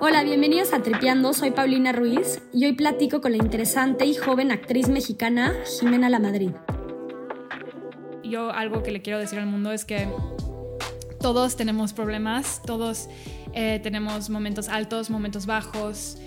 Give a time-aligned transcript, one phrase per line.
[0.00, 4.52] Hola, bienvenidos a Tripeando, soy Paulina Ruiz y hoy platico con la interesante y joven
[4.52, 6.50] actriz mexicana Jimena La Madrid.
[8.22, 10.06] Yo algo que le quiero decir al mundo es que
[11.20, 13.08] todos tenemos problemas, todos
[13.54, 16.18] eh, tenemos momentos altos, momentos bajos.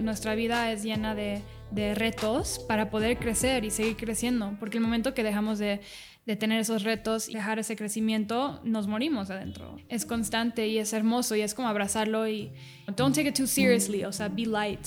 [0.00, 4.82] nuestra vida es llena de, de retos para poder crecer y seguir creciendo, porque el
[4.82, 5.80] momento que dejamos de,
[6.26, 9.76] de tener esos retos y dejar ese crecimiento, nos morimos adentro.
[9.88, 12.52] Es constante y es hermoso y es como abrazarlo y
[12.96, 14.80] don't take it too seriously, o sea, be light.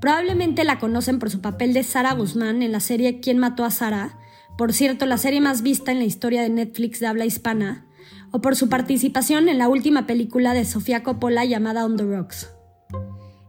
[0.00, 3.70] Probablemente la conocen por su papel de Sara Guzmán en la serie ¿Quién mató a
[3.70, 4.18] Sara?
[4.58, 7.86] Por cierto, la serie más vista en la historia de Netflix de habla hispana,
[8.32, 12.50] o por su participación en la última película de Sofía Coppola llamada On the Rocks.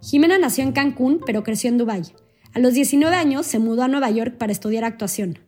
[0.02, 2.04] Jimena nació en Cancún, pero creció en Dubái.
[2.54, 5.40] A los 19 años se mudó a Nueva York para estudiar actuación.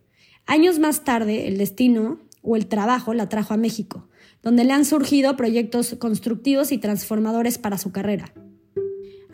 [0.46, 4.08] Años más tarde, el destino o el trabajo la trajo a México,
[4.42, 8.32] donde le han surgido proyectos constructivos y transformadores para su carrera.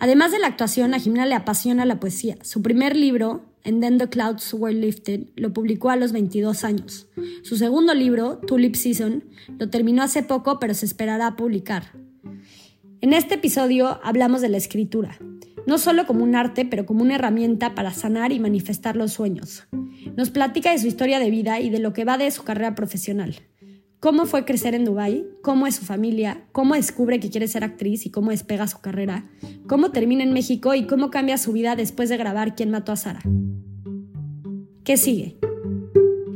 [0.01, 2.39] Además de la actuación, a Jimena le apasiona la poesía.
[2.43, 7.07] Su primer libro, And Then the Clouds Were Lifted, lo publicó a los 22 años.
[7.43, 9.23] Su segundo libro, Tulip Season,
[9.59, 11.93] lo terminó hace poco, pero se esperará a publicar.
[13.01, 15.19] En este episodio hablamos de la escritura,
[15.67, 19.67] no solo como un arte, pero como una herramienta para sanar y manifestar los sueños.
[20.17, 22.75] Nos platica de su historia de vida y de lo que va de su carrera
[22.75, 23.37] profesional.
[24.01, 28.07] Cómo fue crecer en Dubái, cómo es su familia, cómo descubre que quiere ser actriz
[28.07, 29.29] y cómo despega su carrera,
[29.67, 32.97] cómo termina en México y cómo cambia su vida después de grabar Quién mató a
[32.97, 33.21] Sara.
[34.85, 35.39] ¿Qué sigue?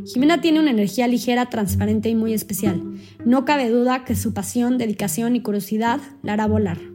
[0.04, 2.82] Jimena tiene una energía ligera, transparente y muy especial.
[3.24, 6.93] No cabe duda que su pasión, dedicación y curiosidad la hará volar.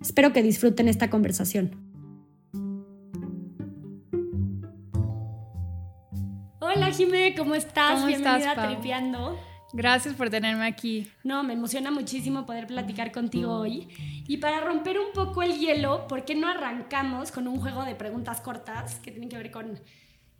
[0.00, 1.70] Espero que disfruten esta conversación.
[6.60, 7.94] Hola Jimé, ¿cómo estás?
[7.94, 9.38] ¿Cómo Bienvenida estás, a Tripeando.
[9.72, 11.06] Gracias por tenerme aquí.
[11.24, 13.88] No, me emociona muchísimo poder platicar contigo hoy.
[14.26, 17.94] Y para romper un poco el hielo, ¿por qué no arrancamos con un juego de
[17.94, 19.78] preguntas cortas que tienen que ver con,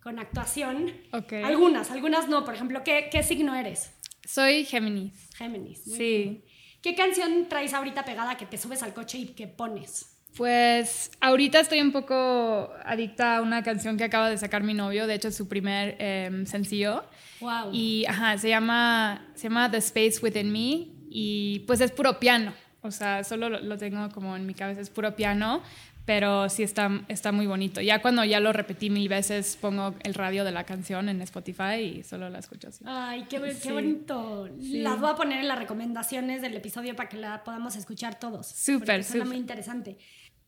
[0.01, 0.91] con actuación?
[1.13, 1.33] Ok.
[1.43, 2.43] Algunas, algunas no.
[2.43, 3.91] Por ejemplo, ¿qué, qué signo eres?
[4.25, 5.13] Soy Géminis.
[5.35, 5.85] Géminis.
[5.87, 6.03] muy Sí.
[6.23, 6.43] bien.
[6.81, 10.15] ¿Qué canción traes ahorita pegada que te subes al coche y que pones?
[10.37, 15.07] Pues ahorita estoy un poco adicta a una canción que acaba de sacar mi novio,
[15.07, 17.03] de hecho es su primer em, sencillo.
[17.41, 17.71] Wow.
[17.73, 22.53] Y ajá, se llama, se llama The Space Within Me y pues es puro piano.
[22.81, 25.61] O sea, solo lo, lo tengo como en mi cabeza, es puro piano,
[26.09, 27.81] pero sí está, está muy bonito.
[27.81, 31.75] Ya cuando ya lo repetí mil veces, pongo el radio de la canción en Spotify
[31.99, 32.83] y solo la escucho así.
[32.87, 33.69] Ay, qué, qué Sí.
[33.71, 34.49] bonito.
[34.59, 34.79] Sí.
[34.81, 38.47] Las voy a poner en las recomendaciones del episodio para que la podamos escuchar todos.
[38.47, 39.27] Súper, súper.
[39.27, 39.99] muy interesante.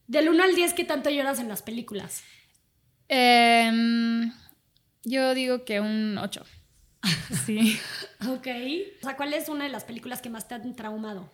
[0.07, 2.23] Del 1 al 10, ¿qué tanto lloras en las películas?
[3.07, 4.31] Em,
[5.03, 6.43] yo digo que un 8.
[7.45, 7.77] Sí.
[8.27, 8.47] Ok.
[8.99, 11.31] O sea, ¿cuál es una de las películas que más te han traumado?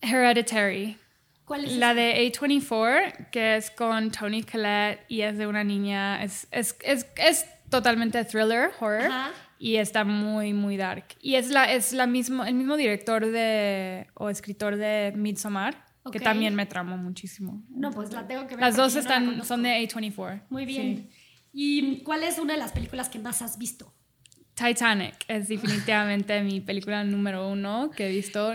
[0.00, 0.98] Hereditary.
[1.44, 1.72] ¿Cuál es?
[1.76, 1.94] La esa?
[1.94, 7.06] de A24, que es con Tony Collette y es de una niña, es, es, es,
[7.16, 9.30] es totalmente thriller, horror, Ajá.
[9.58, 11.04] y está muy, muy dark.
[11.20, 16.12] Y es, la, es la mismo, el mismo director de, o escritor de Midsommar, Ok.
[16.12, 17.62] que también me tramó muchísimo.
[17.70, 18.60] No, pues la tengo que ver.
[18.64, 20.42] Las dos yo no la están, son de A24.
[20.50, 21.10] Muy bien.
[21.52, 23.92] ¿Y cuál es una de las películas que más has visto?
[24.54, 28.52] Titanic es definitivamente mi película número uno que he visto.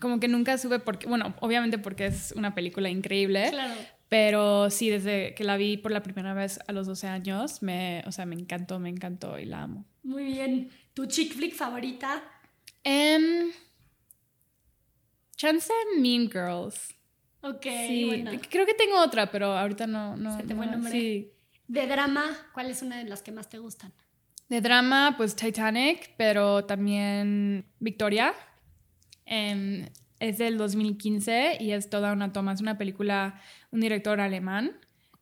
[0.00, 3.48] Como que nunca sube porque, bueno, obviamente porque es una película increíble.
[3.50, 3.74] Claro.
[4.08, 8.04] Pero sí, desde que la vi por la primera vez a los 12 años, me,
[8.06, 9.86] o sea, me encantó, me encantó y la amo.
[10.02, 10.70] Muy bien.
[10.92, 12.22] ¿Tu chick flick favorita?
[12.84, 13.50] Em,
[15.34, 16.94] chance Mean Girls.
[17.40, 18.38] Ok, sí, buena.
[18.50, 20.14] creo que tengo otra, pero ahorita no.
[20.16, 20.92] no ¿Se te fue el nombre?
[20.92, 21.32] Sí.
[21.66, 23.94] De drama, ¿cuál es una de las que más te gustan?
[24.52, 28.34] De drama, pues Titanic, pero también Victoria.
[29.24, 29.88] Em,
[30.20, 32.52] es del 2015 y es toda una toma.
[32.52, 34.72] Es una película, un director alemán.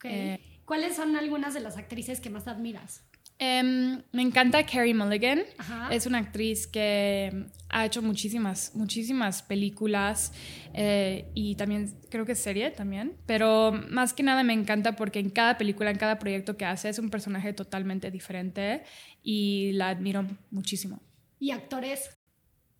[0.02, 3.04] Eh, ¿Cuáles son algunas de las actrices que más admiras?
[3.42, 5.44] Em, me encanta Carrie Mulligan.
[5.56, 5.88] Ajá.
[5.90, 10.34] Es una actriz que ha hecho muchísimas, muchísimas películas
[10.74, 13.16] eh, y también creo que serie también.
[13.24, 16.90] Pero más que nada me encanta porque en cada película, en cada proyecto que hace
[16.90, 18.82] es un personaje totalmente diferente
[19.22, 21.00] y la admiro muchísimo.
[21.38, 22.16] ¿Y actores?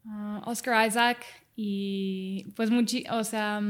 [0.06, 1.25] Ah, Oscar Isaac
[1.56, 3.60] y pues muchi o sea,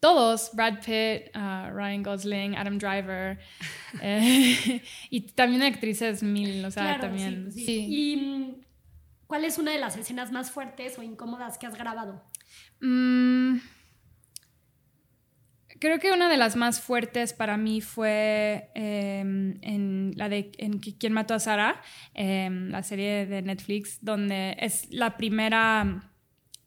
[0.00, 3.38] todos, Brad Pitt, ah, Ryan Gosling, Adam Driver
[4.02, 7.50] eh, y también actrices mil, o sea, Claro, también.
[7.52, 7.66] sí, sí.
[7.66, 7.86] sí.
[7.88, 8.54] ¿Y mm,
[9.26, 12.22] cuál es una de las escenas más fuertes o incómodas que has grabado?
[12.80, 13.58] Mm,
[15.82, 20.80] creo que una de las más fuertes para mí fue em, en la de en
[20.80, 21.80] Qui- ¿Quién mató a Sara?
[22.14, 26.08] Em, la serie de Netflix, donde es la primera,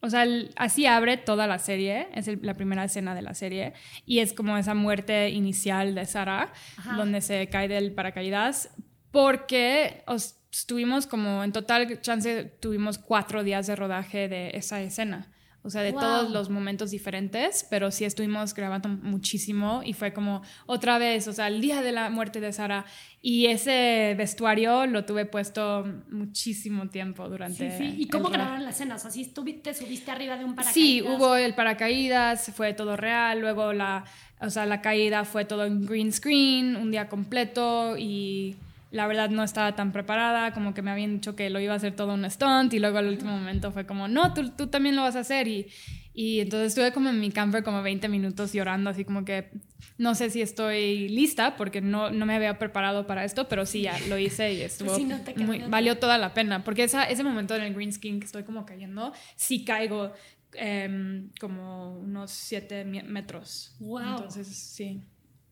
[0.01, 0.25] o sea,
[0.57, 3.71] así abre toda la serie, es la primera escena de la serie,
[4.05, 6.51] y es como esa muerte inicial de Sara,
[6.97, 8.69] donde se cae del paracaídas,
[9.11, 10.03] porque
[10.51, 15.31] estuvimos como, en total chance, tuvimos cuatro días de rodaje de esa escena.
[15.65, 20.43] O sea, de todos los momentos diferentes, pero sí estuvimos grabando muchísimo y fue como
[20.67, 22.85] otra vez, o sea, el día de la muerte de Sara.
[23.19, 27.71] Y ese vestuario lo tuve puesto muchísimo tiempo durante.
[27.71, 27.95] Sí, sí.
[27.97, 29.03] ¿Y cómo grabaron las escenas?
[29.07, 29.25] ¿Así
[29.63, 30.73] te subiste arriba de un paracaídas?
[30.75, 33.39] Sí, hubo el paracaídas, fue todo real.
[33.39, 34.05] Luego la,
[34.39, 38.55] o sea, la caída fue todo en green screen, un día completo y
[38.95, 41.75] la verdad no estaba tan preparada, como que me habían dicho que lo iba a
[41.75, 44.95] hacer todo un stunt y luego al último momento fue como, no, tú, tú también
[44.95, 45.67] lo vas a hacer y,
[46.13, 49.51] y entonces estuve como en mi camper como 20 minutos llorando, así como que
[49.97, 53.81] no sé si estoy lista porque no, no me había preparado para esto, pero sí,
[53.81, 54.97] ya lo hice y estuvo
[55.35, 58.43] muy, valió toda la pena, porque esa, ese momento en el green skin que estoy
[58.43, 60.13] como cayendo, sí caigo
[60.53, 63.75] em, como unos 7 metros.
[63.79, 63.99] Wow.
[64.11, 65.01] Entonces, sí.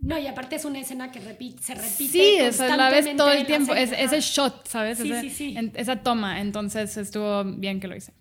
[0.03, 2.11] No, y aparte es una escena que repite, se repite.
[2.11, 3.73] Sí, esa la ves todo el tiempo.
[3.73, 4.97] Es, ese shot, ¿sabes?
[4.97, 5.71] Sí, sí, sí.
[5.75, 6.41] esa toma.
[6.41, 8.13] Entonces estuvo bien que lo hice.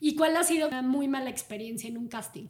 [0.00, 2.48] ¿Y cuál ha sido una muy mala experiencia en un casting?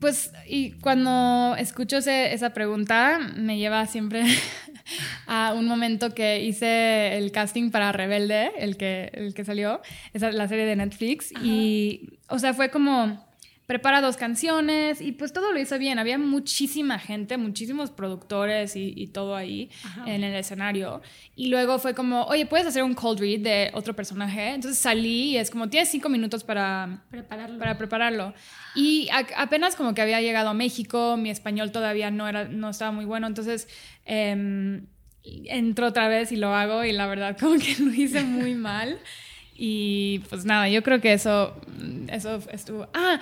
[0.00, 4.24] Pues, y cuando escucho esa pregunta, me lleva siempre
[5.26, 9.82] a un momento que hice el casting para Rebelde, el que, el que salió,
[10.14, 11.32] esa, la serie de Netflix.
[11.42, 13.24] Y, o sea, fue como
[13.66, 15.98] prepara dos canciones y pues todo lo hizo bien.
[15.98, 19.70] Había muchísima gente, muchísimos productores y, todo ahí
[20.06, 21.00] en el escenario.
[21.34, 24.54] Y luego fue como, oye, ¿puedes hacer un cold read de otro personaje?
[24.54, 27.58] Entonces salí y es como, tienes cinco minutos para prepararlo.
[27.58, 28.34] Para prepararlo.
[28.74, 32.92] Y apenas como que había llegado a México, mi español todavía no, era, no estaba
[32.92, 33.68] muy bueno, entonces...
[34.04, 34.80] Eh,
[35.46, 38.98] entro otra vez y lo hago y la verdad como que lo hice muy mal.
[39.58, 41.58] Y pues nada, yo creo que eso,
[42.08, 42.88] eso estuvo...
[42.92, 43.20] Ah,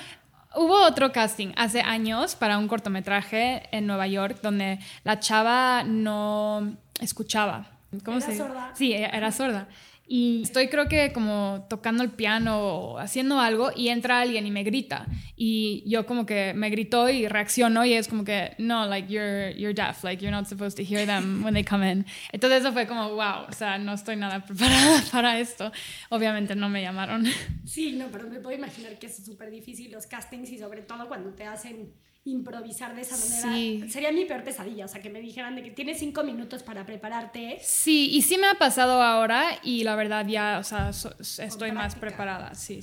[0.57, 6.77] Hubo otro casting hace años para un cortometraje en Nueva York donde la chava no
[7.01, 7.67] escuchaba.
[8.05, 8.73] ¿Cómo ¿Era sorda?
[8.75, 9.69] Sí, era sorda.
[10.07, 14.51] Y estoy creo que como tocando el piano o haciendo algo y entra alguien y
[14.51, 15.07] me grita.
[15.35, 19.55] Y yo como que me gritó y reacciono y es como que, no, like you're,
[19.57, 22.05] you're deaf, like you're not supposed to hear them when they come in.
[22.33, 25.73] Entonces eso fue como, wow, o sea, no estoy nada preparada para esto.
[26.11, 27.25] Obviamente no me llamaron.
[27.65, 31.09] Sí, no, pero me puedo imaginar que es súper difícil los castings y sobre todo
[31.09, 33.89] cuando te hacen improvisar de esa manera.
[33.89, 36.87] Sería mi peor pesadilla, o sea, que me dijeran de que tienes cinco minutos para
[36.87, 37.59] prepararte.
[37.63, 41.95] Sí, y sí me ha pasado ahora y la verdad ya, o sea, estoy más
[41.95, 42.81] preparada, sí.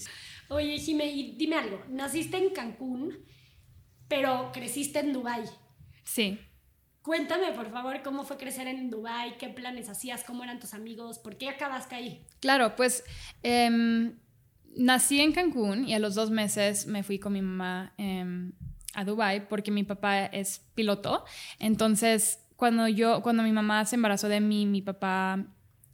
[0.50, 3.18] Oye, Jime, y dime algo, naciste en Cancún,
[4.08, 5.46] pero creciste en Dubái.
[6.04, 6.38] Sí.
[7.02, 11.18] Cuéntame, por favor, cómo fue crecer en Dubái, qué planes hacías, cómo eran tus amigos,
[11.18, 12.28] por qué acabaste ahí.
[12.42, 13.04] Claro, pues
[13.42, 14.20] em,
[14.76, 18.52] nací en Cancún y a los dos meses me fui con mi mamá em,
[18.94, 21.26] a Dubai porque mi papá es piloto.
[21.60, 25.46] Entonces, cuando yo, cuando mi mamá se embarazó de mí, mi papá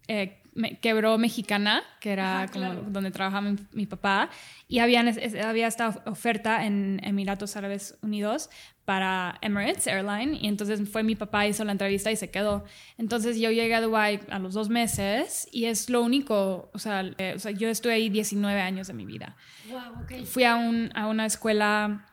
[0.07, 4.29] eh, me quebró Mexicana, que era como donde trabajaba mi, papá,
[4.67, 5.05] y había,
[5.45, 8.49] había esta oferta en Emiratos Árabes Unidos
[8.83, 12.65] para Emirates Airline, y entonces fue mi papá, hizo la entrevista y se quedó.
[12.97, 17.01] Entonces yo llegué a Dubai a los dos meses y es lo único, o sea,
[17.19, 19.35] eh, o sea yo estuve ahí 19 años de mi vida.
[20.25, 22.07] Fui a, un, a una escuela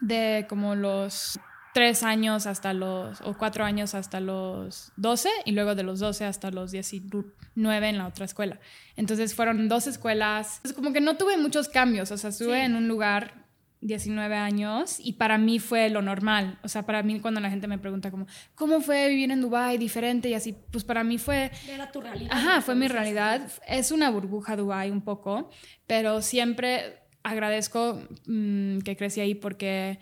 [0.00, 1.38] de como los
[1.76, 6.24] tres años hasta los, o cuatro años hasta los 12 y luego de los 12
[6.24, 8.58] hasta los 19 en la otra escuela.
[8.96, 10.62] Entonces fueron dos escuelas.
[10.64, 13.46] Es como que no tuve muchos cambios, o sea, estuve en un lugar
[13.82, 16.58] 19 años y para mí fue lo normal.
[16.62, 19.76] O sea, para mí cuando la gente me pregunta como, ¿cómo fue vivir en Dubai
[19.76, 20.56] diferente y así?
[20.72, 21.50] Pues para mí fue...
[21.68, 22.32] Era tu realidad.
[22.32, 23.52] Ajá, fue mi realidad.
[23.66, 25.50] Es una burbuja Dubai un poco,
[25.86, 29.98] pero siempre agradezco mm, que crecí ahí porque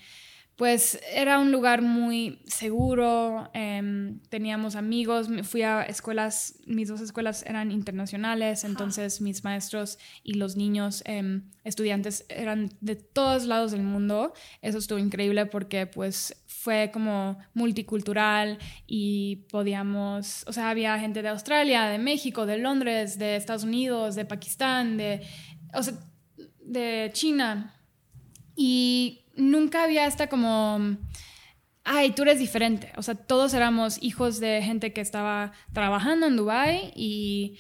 [0.57, 7.45] pues era un lugar muy seguro, em, teníamos amigos, fui a escuelas, mis dos escuelas
[7.45, 13.83] eran internacionales, entonces mis maestros y los niños em, estudiantes eran de todos lados del
[13.83, 21.21] mundo, eso estuvo increíble porque pues fue como multicultural y podíamos, o sea, había gente
[21.23, 25.27] de Australia, de México, de Londres, de Estados Unidos, de Pakistán, de,
[25.75, 25.95] o sea,
[26.65, 27.75] de China
[28.57, 30.97] y nunca había hasta como,
[31.85, 32.93] ay, tú eres diferente.
[32.97, 37.59] O sea, todos éramos hijos de gente que estaba trabajando en Dubai y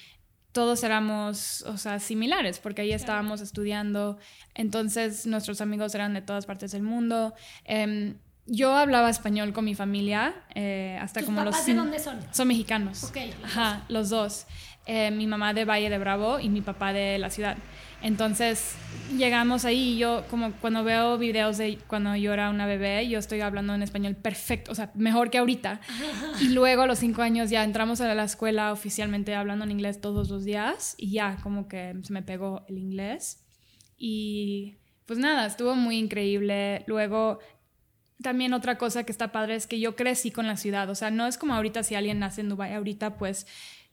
[0.52, 4.18] todos éramos, o sea, similares, porque ahí estábamos estudiando,
[4.54, 7.34] entonces nuestros amigos eran de todas partes del mundo.
[7.64, 11.66] Em, yo hablaba español con mi familia eh, hasta ¿Tus como papás los...
[11.66, 12.18] de dónde son?
[12.32, 13.04] Son mexicanos.
[13.04, 14.46] Ok, los Ajá, los dos.
[14.86, 17.56] Eh, mi mamá de Valle de Bravo y mi papá de la ciudad.
[18.02, 18.74] Entonces
[19.16, 23.18] llegamos ahí y yo como cuando veo videos de cuando yo era una bebé, yo
[23.18, 25.80] estoy hablando en español perfecto, o sea, mejor que ahorita.
[26.42, 30.02] Y luego a los cinco años ya entramos a la escuela oficialmente hablando en inglés
[30.02, 33.42] todos los días y ya como que se me pegó el inglés.
[33.96, 36.84] Y pues nada, estuvo muy increíble.
[36.86, 37.38] Luego
[38.22, 41.10] también otra cosa que está padre es que yo crecí con la ciudad, o sea,
[41.10, 43.46] no es como ahorita si alguien nace en Dubai ahorita pues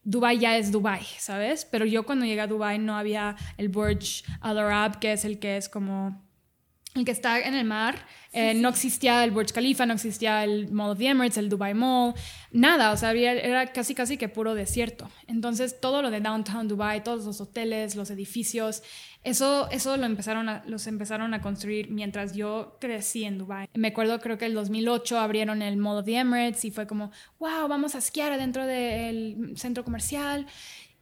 [0.03, 1.65] Dubai ya es Dubai, ¿sabes?
[1.65, 5.37] Pero yo cuando llegué a Dubai no había el Burj Al Arab, que es el
[5.39, 6.19] que es como
[6.95, 8.05] el que está en el mar.
[8.33, 11.73] Eh, no existía el Burj Khalifa, no existía el Mall of the Emirates, el Dubai
[11.73, 12.13] Mall,
[12.51, 15.09] nada, o sea, había, era casi casi que puro desierto.
[15.27, 18.83] Entonces todo lo de downtown Dubai, todos los hoteles, los edificios,
[19.23, 23.67] eso, eso lo empezaron a, los empezaron a construir mientras yo crecí en Dubai.
[23.73, 27.11] Me acuerdo, creo que el 2008 abrieron el Mall of the Emirates y fue como,
[27.39, 30.47] wow, vamos a esquiar adentro del centro comercial.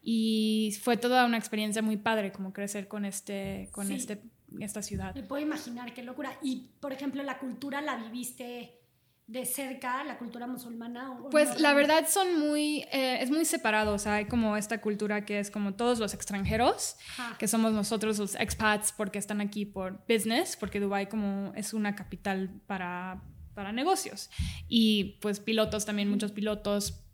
[0.01, 3.93] Y fue toda una experiencia muy padre, como crecer con, este, con Sí.
[3.96, 4.22] este,
[4.59, 5.13] esta ciudad.
[5.15, 6.31] Me puedo imaginar qué locura.
[6.41, 8.75] Y, por ejemplo, la cultura la viviste
[9.27, 11.11] de cerca, la cultura musulmana.
[11.11, 11.59] o- Pues no?
[11.59, 15.37] la verdad son muy, eh, es muy separado, o sea, hay como esta cultura que
[15.39, 17.37] es como todos los extranjeros, Ajá.
[17.37, 21.93] que somos nosotros los expats porque están aquí por business, porque Dubai como es una
[21.93, 23.21] capital para,
[23.53, 24.31] para negocios.
[24.67, 27.05] Y pues pilotos también, muchos pilotos.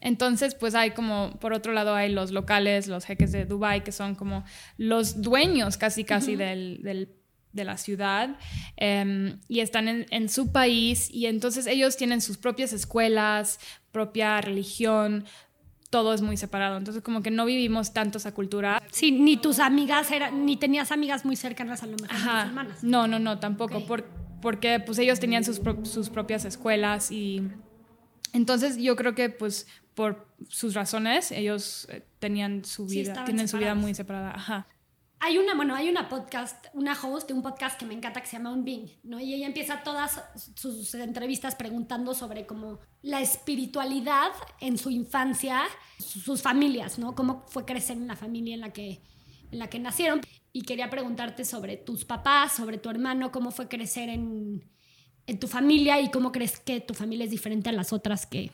[0.00, 3.90] Entonces, pues hay como, por otro lado, hay los locales, los jeques de Dubai, que
[3.90, 4.44] son como
[4.78, 7.08] los dueños casi, casi del, del-
[7.52, 8.36] de la ciudad
[8.76, 13.60] em, y están en, en su país y entonces ellos tienen sus propias escuelas,
[13.92, 15.24] propia religión,
[15.90, 16.76] todo es muy separado.
[16.76, 18.82] Entonces, como que no vivimos tanto esa cultura.
[18.90, 22.40] Sí, ni tus amigas eran, ni tenías amigas muy cercanas a lo mejor Ajá.
[22.42, 22.82] musulmanas.
[22.84, 23.84] No, no, no, tampoco.
[23.86, 24.04] Por-
[24.40, 27.42] porque pues ellos tenían sus, pro- sus propias escuelas y
[28.34, 33.56] entonces yo creo que pues por sus razones ellos eh, tenían su vida, tienen su
[33.56, 34.32] vida muy separada.
[34.34, 34.66] Ajá.
[35.20, 38.26] Hay una, bueno, hay una podcast, una host de un podcast que me encanta que
[38.26, 39.18] se llama Un Bing, ¿no?
[39.20, 40.20] Y ella empieza todas
[40.54, 45.62] sus entrevistas preguntando sobre como la espiritualidad en su infancia,
[45.98, 47.14] su- sus familias, ¿no?
[47.14, 49.00] Cómo fue crecer en la familia en la que,
[49.50, 50.20] en la que nacieron.
[50.52, 54.62] Y quería preguntarte sobre tus papás, sobre tu hermano, cómo fue crecer en,
[55.26, 58.50] en tu familia y cómo crees que tu familia es diferente a las otras que,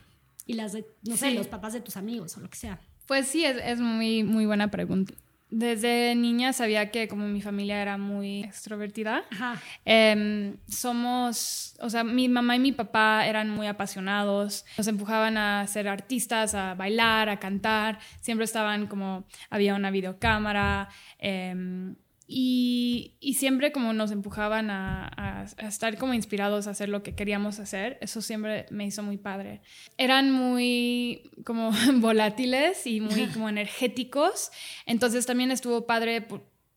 [0.47, 1.35] y las de, no sé, Sí.
[1.37, 2.79] los papás de tus amigos o lo que sea.
[3.07, 5.15] Pues sí, es, es muy, muy buena pregunta.
[5.53, 9.61] Desde niña sabía que como mi familia era muy extrovertida, Ajá.
[9.85, 15.67] Em, somos, o sea, mi mamá y mi papá eran muy apasionados, nos empujaban a
[15.67, 21.97] ser artistas, a bailar, a cantar, siempre estaban como, había una videocámara em,
[22.33, 27.03] y, y siempre como nos empujaban a, a- a estar como inspirados a hacer lo
[27.03, 29.63] que queríamos hacer, eso siempre me hizo muy padre.
[29.99, 34.53] Eran muy como volátiles y muy como energéticos,
[34.87, 36.25] entonces también estuvo padre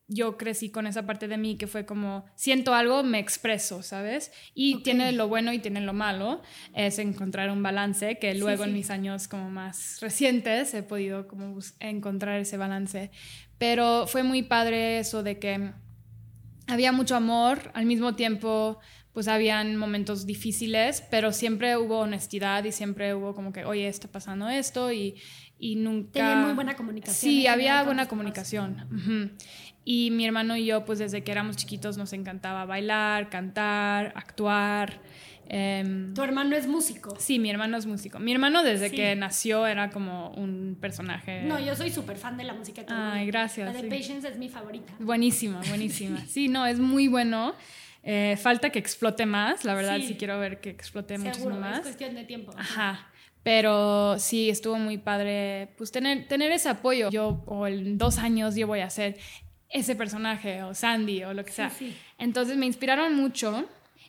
[0.07, 4.31] yo crecí con esa parte de mí que fue como, siento algo, me expreso, ¿sabes?
[4.53, 4.83] Y Ok.
[4.83, 6.41] tiene lo bueno y tiene lo malo,
[6.75, 11.27] es encontrar un balance, que Sí, luego en mis años como más recientes he podido
[11.27, 13.11] como encontrar ese balance.
[13.57, 15.71] Pero fue muy padre eso de que
[16.67, 18.79] había mucho amor, al mismo tiempo
[19.13, 24.07] pues habían momentos difíciles, pero siempre hubo honestidad y siempre hubo como que, oye, está
[24.07, 25.21] pasando esto y,
[25.59, 26.13] y nunca...
[26.13, 28.87] Tenían muy buena comunicación Sí, había buena comunicación.
[29.85, 35.01] Y mi hermano y yo, pues desde que éramos chiquitos nos encantaba bailar, cantar, actuar.
[35.49, 37.15] em, Tu hermano es músico.
[37.19, 38.17] sí, mi hermano es músico.
[38.17, 38.95] Mi hermano desde Sí.
[38.95, 41.43] que nació era como un personaje.
[41.43, 43.89] No, yo soy súper fan de la música de tu Ay, gracias, La de sí.
[43.95, 44.93] Patience es mi favorita.
[44.99, 46.25] Buenísima, buenísima.
[46.27, 47.53] Sí, no, es muy bueno.
[48.03, 50.07] Eh, falta que explote más, la verdad Sí.
[50.07, 51.79] sí, quiero ver que explote Seguro, muchísimo es más.
[51.81, 52.53] cuestión de tiempo.
[52.57, 53.09] Ajá.
[53.43, 57.09] Pero sí, estuvo muy padre, pues tener, tener ese apoyo.
[57.09, 59.17] Yo, o en dos años, yo voy a ser
[59.73, 61.69] ese personaje, o Sandy, o lo que sea.
[61.69, 61.95] sí.
[62.17, 63.65] Entonces me inspiraron mucho.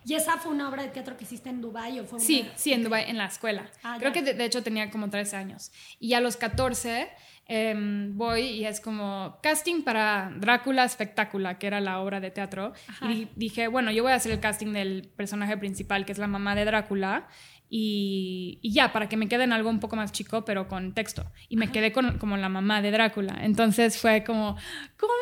[0.06, 2.47] ¿Y esa fue una obra de teatro que hiciste en Dubái o fue una- Sí,
[2.56, 3.66] sí, en Dubái, en la escuela.
[3.83, 4.23] Ah, Creo ya.
[4.23, 5.73] que de, hecho tenía como 13 años.
[5.99, 7.09] Y a los 14
[7.47, 12.73] em, voy y es como casting para Drácula Espectácula, que era la obra de teatro.
[12.88, 13.11] Ajá.
[13.11, 16.18] Y di- dije, bueno, yo voy a hacer el casting del personaje principal, que es
[16.18, 17.26] la mamá de Drácula.
[17.71, 20.92] Y, y ya, para que me quede en algo un poco más chico, pero con
[20.92, 21.25] texto.
[21.49, 23.38] Y me quedé con, como la mamá de Drácula.
[23.40, 24.56] Entonces fue como,
[24.97, 25.12] ¿cómo?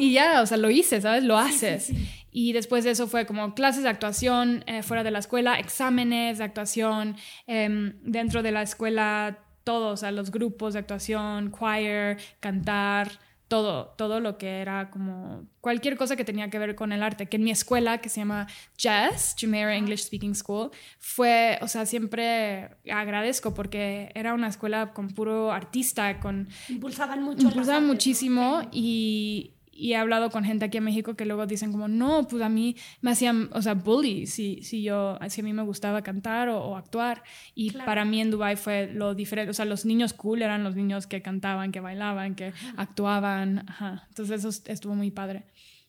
[0.00, 1.24] Y ya, o sea, lo hice, ¿sabes?
[1.24, 1.92] Lo haces.
[2.30, 6.38] Y después de eso fue como clases de actuación eh, fuera de la escuela, exámenes
[6.38, 7.16] de actuación,
[7.46, 13.18] em, dentro de la escuela, todos, o sea, los grupos de actuación, choir, cantar,
[13.48, 17.26] todo, todo lo que era como cualquier cosa que tenía que ver con el arte,
[17.26, 21.86] que en mi escuela, que se llama Jazz, Jumeirah English Speaking School, fue, o sea,
[21.86, 26.48] siempre agradezco porque era una escuela con puro artista, con...
[26.68, 27.42] Impulsaban mucho.
[27.48, 31.86] Impulsaban muchísimo y, y he hablado con gente aquí en México que luego dicen como,
[31.86, 35.52] no, pues a mí me hacían, o sea, bully si, si yo, si a mí
[35.52, 37.22] me gustaba cantar o, actuar.
[37.54, 40.74] Y para mí en Dubai fue lo diferente, o sea, los niños cool eran los
[40.74, 43.64] niños que cantaban, que bailaban, que actuaban.
[43.68, 44.06] Ajá.
[44.08, 45.44] Entonces eso estuvo muy padre.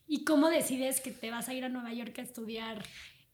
[0.08, 2.84] ¿Y cómo decides que te vas a ir a Nueva York a estudiar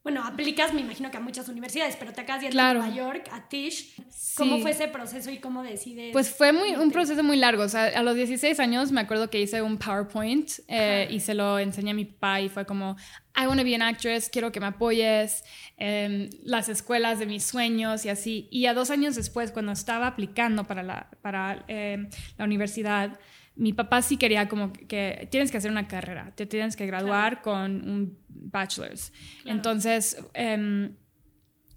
[0.06, 2.94] bueno, aplicas, me imagino que a muchas universidades, pero te acabas de ir a Nueva
[2.94, 3.96] York, a Tisch.
[4.38, 6.14] ¿Cómo fue ese proceso y cómo decides?
[6.14, 7.64] Pues fue muy, un proceso muy largo.
[7.64, 11.34] O sea, a los 16 años me acuerdo que hice un PowerPoint eh, y se
[11.34, 12.96] lo enseñé a mi papá y fue como,
[13.36, 15.44] I want to be an actress, quiero que me apoyes,
[15.78, 18.48] eh, las escuelas de mis sueños y así.
[18.52, 23.18] Y a dos años después, cuando estaba aplicando para la, para, em, la universidad,
[23.56, 27.42] mi papá sí quería como que tienes que hacer una carrera, te tienes que graduar
[27.42, 29.14] con un bachelor's.
[29.46, 30.92] Entonces, eh,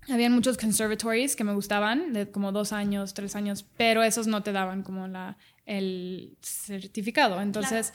[0.09, 4.43] habían muchos conservatories que me gustaban, de como dos años, tres años, pero esos no
[4.43, 7.41] te daban como la, el certificado.
[7.41, 7.93] Entonces,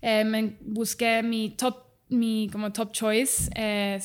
[0.00, 4.00] eh, me busqué mi top, mi como top choice, eh,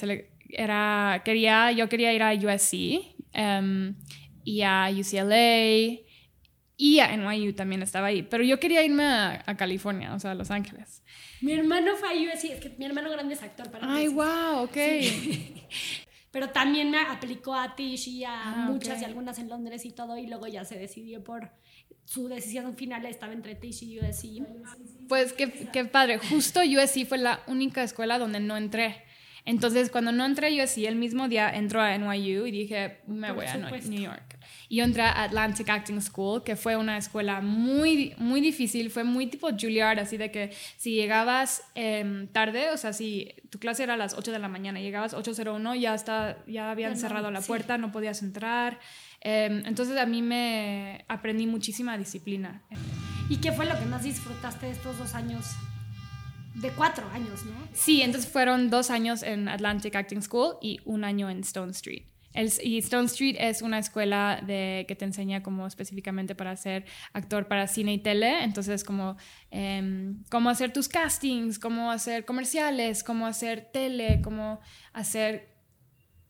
[0.49, 3.95] era, quería, yo quería ir a USC em,
[4.43, 6.10] y a UCLA
[6.81, 8.23] y a NYU también estaba ahí.
[8.23, 11.03] Pero yo quería irme a, California, o sea, a Los Ángeles.
[11.39, 14.63] Mi hermano fue a USC, es que mi hermano grande es actor para Ay, wow,
[14.63, 14.77] ok.
[16.31, 19.91] Pero también me aplicó a Tish y a ah, muchas y algunas en Londres y
[19.91, 21.51] todo, y luego ya se decidió por
[22.03, 24.41] su decisión final estaba entre Tish y USC.
[25.07, 26.17] Pues qué, qué padre.
[26.17, 29.03] Justo USC fue la única escuela donde no entré.
[29.45, 33.31] Entonces, cuando no entré a USC, el mismo día entró a NYU y dije, me
[33.31, 34.37] voy a New York.
[34.69, 39.03] Y yo entré a Atlantic Acting School, que fue una escuela muy, muy difícil, fue
[39.03, 43.83] muy tipo Juilliard, así de que si llegabas em, tarde, o sea, si tu clase
[43.83, 47.41] era a las 8 de la mañana, llegabas 8.01, ya, está, ya habían cerrado la
[47.41, 48.79] puerta, no podías entrar.
[49.19, 52.61] Em, entonces a mí me aprendí muchísima disciplina.
[53.29, 55.45] ¿Y qué fue lo que más disfrutaste de estos dos años
[56.55, 57.53] de cuatro años, ¿no?
[57.73, 62.03] Sí, entonces fueron dos años en Atlantic Acting School y un año en Stone Street.
[62.33, 66.85] El, y Stone Street es una escuela de, que te enseña como específicamente para ser
[67.13, 69.17] actor para cine y tele, entonces como
[69.49, 74.61] em, cómo hacer tus castings, cómo hacer comerciales, cómo hacer tele, cómo
[74.93, 75.49] hacer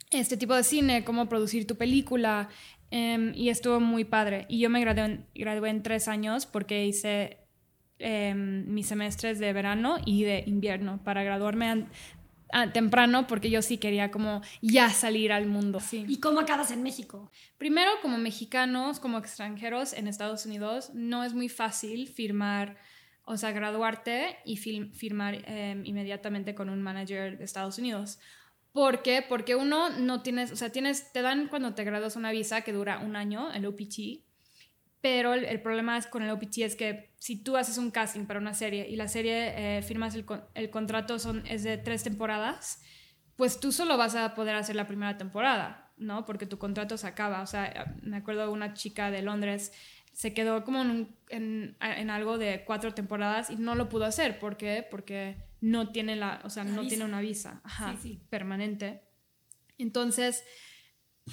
[0.10, 2.50] este tipo de cine, cómo producir tu película.
[2.94, 4.46] Em, y estuvo muy padre.
[4.50, 7.38] Y yo me gradué gradué en tres años porque hice
[8.04, 11.86] Em, mis semestres de verano y de invierno para graduarme
[12.74, 15.80] temprano porque yo sí quería como ya salir al mundo.
[15.80, 16.06] Sí.
[16.08, 17.32] ¿Y cómo acabas en México?
[17.58, 22.78] Primero, como mexicanos, como extranjeros en Estados Unidos, no es muy fácil firmar,
[23.24, 28.20] o sea, graduarte y firmar em, inmediatamente con un manager de Estados Unidos.
[28.74, 29.24] ¿Por qué?
[29.28, 32.74] Porque uno no tienes, o sea, tienes, te dan cuando te gradúas una visa que
[32.74, 34.24] dura un año, el OPT,
[35.02, 38.40] pero el, problema es con el OPT es que si tú haces un casting para
[38.40, 42.84] una serie y la serie eh, firmas el, el, contrato son, es de tres temporadas,
[43.36, 46.24] pues tú solo vas a poder hacer la primera temporada, ¿no?
[46.26, 47.42] Porque tu contrato se acaba.
[47.42, 49.74] O sea, me acuerdo de una chica de Londres,
[50.14, 54.38] se quedó como en, en, en algo de cuatro temporadas y no lo pudo hacer.
[54.38, 54.86] ¿Por qué?
[54.90, 57.64] Porque no tiene, la, o sea, no tiene una visa
[58.30, 59.02] permanente.
[59.80, 60.44] Entonces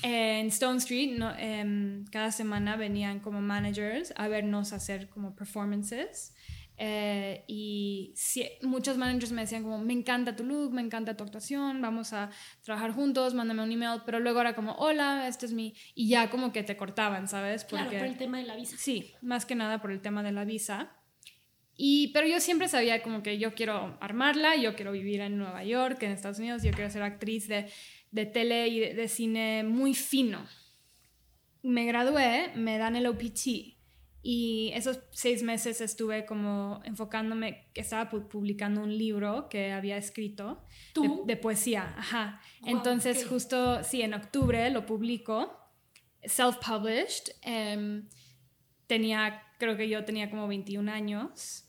[0.03, 6.35] en Stone Street, em, cada semana venían como managers a vernos hacer como performances.
[6.81, 8.15] Eh, y
[8.63, 12.31] muchos managers me decían como, me encanta tu look, me encanta tu actuación, vamos a
[12.63, 15.75] trabajar juntos, mándame un email, pero luego era como, hola, este es mi...
[15.97, 17.65] Y ya como que te cortaban, ¿sabes?
[17.65, 18.77] Porque, claro, por el tema de la visa.
[18.79, 20.93] Sí, más que nada por el tema de la visa.
[21.81, 25.63] Y, pero yo siempre sabía como que yo quiero armarla, yo quiero vivir en Nueva
[25.63, 27.71] York, en Estados Unidos, yo quiero ser actriz de
[28.11, 30.47] de tele y de, cine muy fino.
[31.63, 33.77] Me gradué, me dan el OPT
[34.23, 40.65] y esos seis meses estuve como enfocándome, que estaba publicando un libro que había escrito
[41.27, 41.95] De, poesía.
[41.97, 42.41] Ajá.
[42.65, 45.57] Entonces justo, sí, en octubre lo publico,
[46.23, 47.33] self-published.
[47.43, 48.09] Em,
[48.87, 51.68] tenía, creo que yo tenía como 21 años.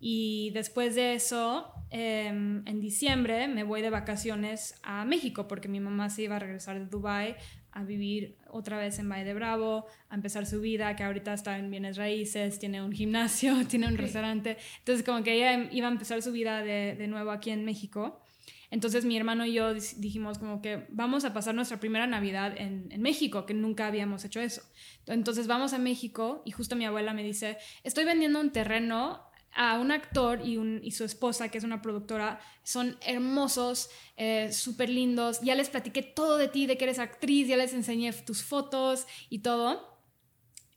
[0.00, 5.78] Y después de eso, em, en diciembre me voy de vacaciones a México porque mi
[5.78, 7.36] mamá se iba a regresar de Dubai
[7.72, 11.58] a vivir otra vez en Valle de Bravo, a empezar su vida, que ahorita está
[11.58, 14.56] en bienes raíces, tiene un gimnasio, tiene un restaurante.
[14.78, 18.22] Entonces como que ella iba a empezar su vida de, de nuevo aquí en México.
[18.70, 22.88] Entonces mi hermano y yo dijimos como que vamos a pasar nuestra primera Navidad en,
[22.90, 24.62] en, México, que nunca habíamos hecho eso.
[25.06, 29.78] Entonces vamos a México y justo mi abuela me dice, estoy vendiendo un terreno a
[29.78, 35.40] un actor y, su esposa, que es una productora, son hermosos, eh, súper lindos.
[35.42, 39.06] Ya les platiqué todo de ti, de que eres actriz, ya les enseñé tus fotos
[39.28, 39.90] y todo.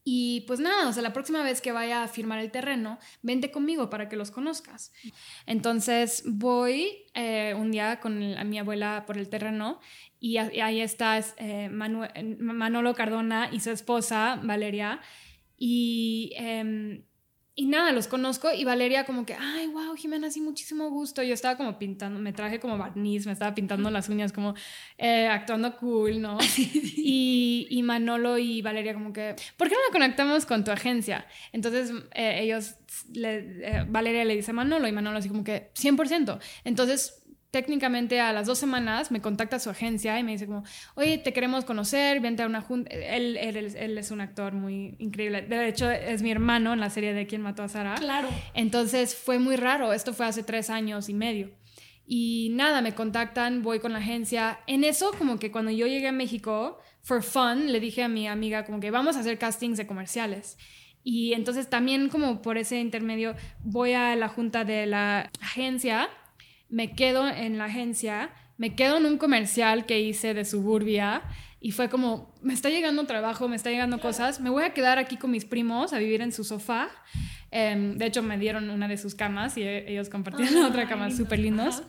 [0.05, 3.51] Y pues nada, o sea, la próxima vez que vaya a firmar el terreno, vente
[3.51, 4.91] conmigo para que los conozcas.
[5.45, 9.79] Entonces voy eh, un día con a mi abuela por el terreno
[10.19, 14.99] y, ahí está eh, Manolo Cardona y su esposa, Valeria.
[15.57, 17.03] Y em,
[17.55, 21.21] y nada, los conozco y Valeria como que, ay, wow, Jimena, sí, muchísimo gusto.
[21.21, 24.55] Yo estaba como pintando, me traje como barniz, me estaba pintando las uñas como
[24.97, 26.37] eh, actuando cool, ¿no?
[27.05, 31.27] Y, y, Manolo y Valeria como que, ¿por qué no la conectamos con tu agencia?
[31.51, 32.75] Entonces eh, ellos,
[33.13, 36.39] eh, Valeria le dice a Manolo y Manolo así como que, 100%.
[36.63, 37.22] Entonces
[37.53, 40.63] técnicamente a las dos semanas me contacta su agencia y me dice como,
[40.95, 42.89] oye, te queremos conocer, vente a una junta.
[42.91, 45.43] Él, él, es un actor muy increíble.
[45.43, 47.93] De hecho, es mi hermano en la serie de Quién mató a Sara.
[47.93, 48.27] Claro.
[48.55, 49.93] Entonces fue muy raro.
[49.93, 51.51] Esto fue hace tres años y medio.
[52.07, 54.59] Y nada, me contactan, voy con la agencia.
[54.65, 58.27] En eso, como que cuando yo llegué a México, for fun, le dije a mi
[58.27, 60.57] amiga como que vamos a hacer castings de comerciales.
[61.03, 66.09] Y entonces también como por ese intermedio voy a la junta de la agencia
[66.73, 71.21] me quedo en la agencia, me quedo en un comercial que hice de Suburbia
[71.59, 74.97] y fue como, me está llegando trabajo, me está llegando cosas, me voy a quedar
[74.97, 76.89] aquí con mis primos a vivir en su sofá.
[77.51, 80.87] Em, de hecho, me dieron una de sus camas y e, ellos compartían la otra
[80.87, 81.83] cama, súper lindos.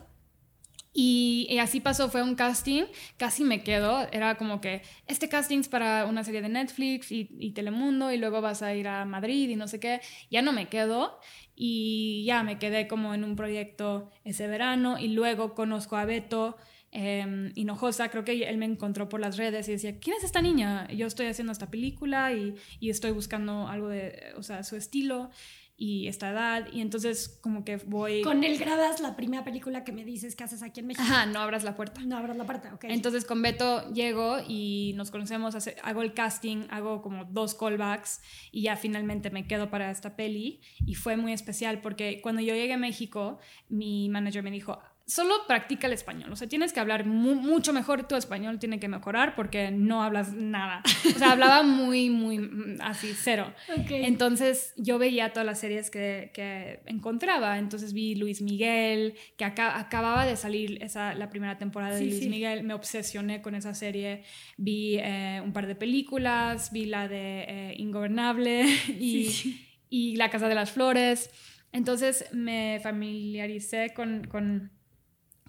[0.96, 2.84] Y, así pasó, fue un casting,
[3.16, 7.28] casi me quedo, era como que este casting es para una serie de Netflix y,
[7.40, 10.52] y, Telemundo y luego vas a ir a Madrid y no sé qué, ya no
[10.52, 11.18] me quedo
[11.56, 16.56] y ya me quedé como en un proyecto ese verano y luego conozco a Beto
[16.96, 20.40] eh, Hinojosa, creo que él me encontró por las redes y decía, ¿quién es esta
[20.40, 20.88] niña?
[20.92, 25.30] Yo estoy haciendo esta película y, y estoy buscando algo de, o sea, su estilo
[25.76, 28.22] y esta edad y entonces como que voy...
[28.22, 31.04] Con él grabas la primera película que me dices que haces aquí en México.
[31.04, 32.00] Ajá, no abras la puerta.
[32.02, 32.84] No abras la puerta, ok.
[32.84, 38.20] Entonces con Beto llego y nos conocemos, hago el casting, hago como dos callbacks
[38.52, 42.54] y ya finalmente me quedo para esta peli y fue muy especial porque cuando yo
[42.54, 46.32] llegué a México, mi manager me dijo, solo practica el español.
[46.32, 50.32] O sea, tienes que hablar mucho mejor tu español, tiene que mejorar porque no hablas
[50.32, 50.82] nada.
[51.14, 53.52] O sea, hablaba muy, muy mm, así, cero.
[53.88, 57.58] Entonces yo veía todas las series que, que, encontraba.
[57.58, 62.64] Entonces vi Luis Miguel, que acababa de salir esa, la primera temporada de Luis Miguel.
[62.64, 64.22] Me obsesioné con esa serie.
[64.56, 70.48] Vi eh, un par de películas, vi la de eh, Ingobernable y, y La Casa
[70.48, 71.30] de las Flores.
[71.72, 74.70] Entonces me familiaricé con, con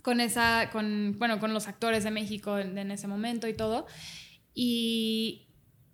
[0.06, 3.88] con esa, con, bueno, con los actores de México en, ese momento y todo.
[4.54, 5.48] Y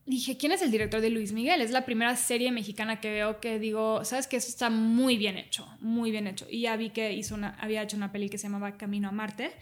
[0.05, 1.61] dije, ¿quién es el director de Luis Miguel?
[1.61, 5.37] Es la primera serie mexicana que veo que digo, sabes que eso está muy bien
[5.37, 6.45] hecho, muy bien hecho.
[6.51, 9.13] Y ya vi que hizo una, había hecho una peli que se llamaba Camino a
[9.13, 9.53] Marte.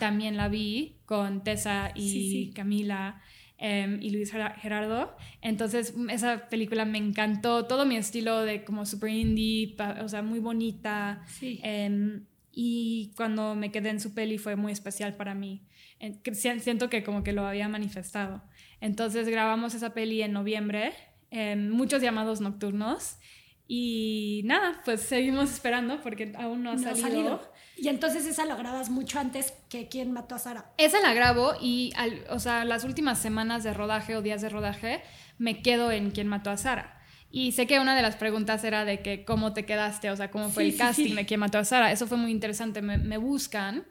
[0.00, 3.20] También la vi con Tessa y Camila.
[3.60, 5.16] Em, y Luis Gerardo.
[5.42, 7.66] Entonces, esa película me encantó.
[7.66, 11.24] Todo mi estilo de como super indie, o sea, muy bonita.
[11.26, 11.60] Sí.
[11.64, 12.24] Em,
[12.60, 15.62] y cuando me quedé en su peli fue muy especial para mí.
[16.32, 18.42] Siento que como que lo había manifestado.
[18.80, 20.92] Entonces grabamos esa peli en noviembre,
[21.56, 23.18] muchos llamados nocturnos.
[23.68, 27.48] Y nada, pues seguimos esperando porque aún no ha, salido.
[27.76, 30.72] Y entonces esa la grabas mucho antes que quién mató a Sara.
[30.78, 31.92] Esa la grabo y,
[32.28, 35.02] o sea, las últimas semanas de rodaje o días de rodaje
[35.38, 36.97] me quedo en quién mató a Sara.
[37.30, 40.30] Y sé que una de las preguntas era de que cómo te quedaste, o sea,
[40.30, 41.92] cómo fue el casting de quién mató a Sara.
[41.92, 42.80] Eso fue muy interesante.
[42.80, 43.84] Me, buscan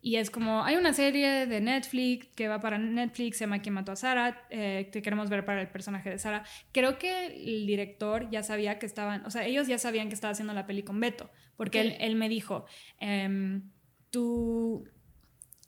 [0.00, 3.74] y es como, hay una serie de Netflix que va para Netflix, se llama Quién
[3.74, 6.42] mató a Sara, eh, que queremos ver para el personaje de Sara.
[6.72, 10.32] Creo que el director ya sabía que estaban, o sea, ellos ya sabían que estaba
[10.32, 12.64] haciendo la peli con Beto, porque él, él, me dijo,
[12.98, 13.70] em,
[14.10, 14.88] tú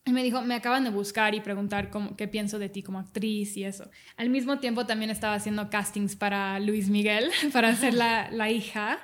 [0.05, 2.99] y me dijo, me acaban de buscar y preguntar cómo, qué pienso de ti como
[2.99, 3.89] actriz y eso.
[4.17, 8.99] Al mismo tiempo también estaba haciendo castings para Luis Miguel, para ser la, la hija,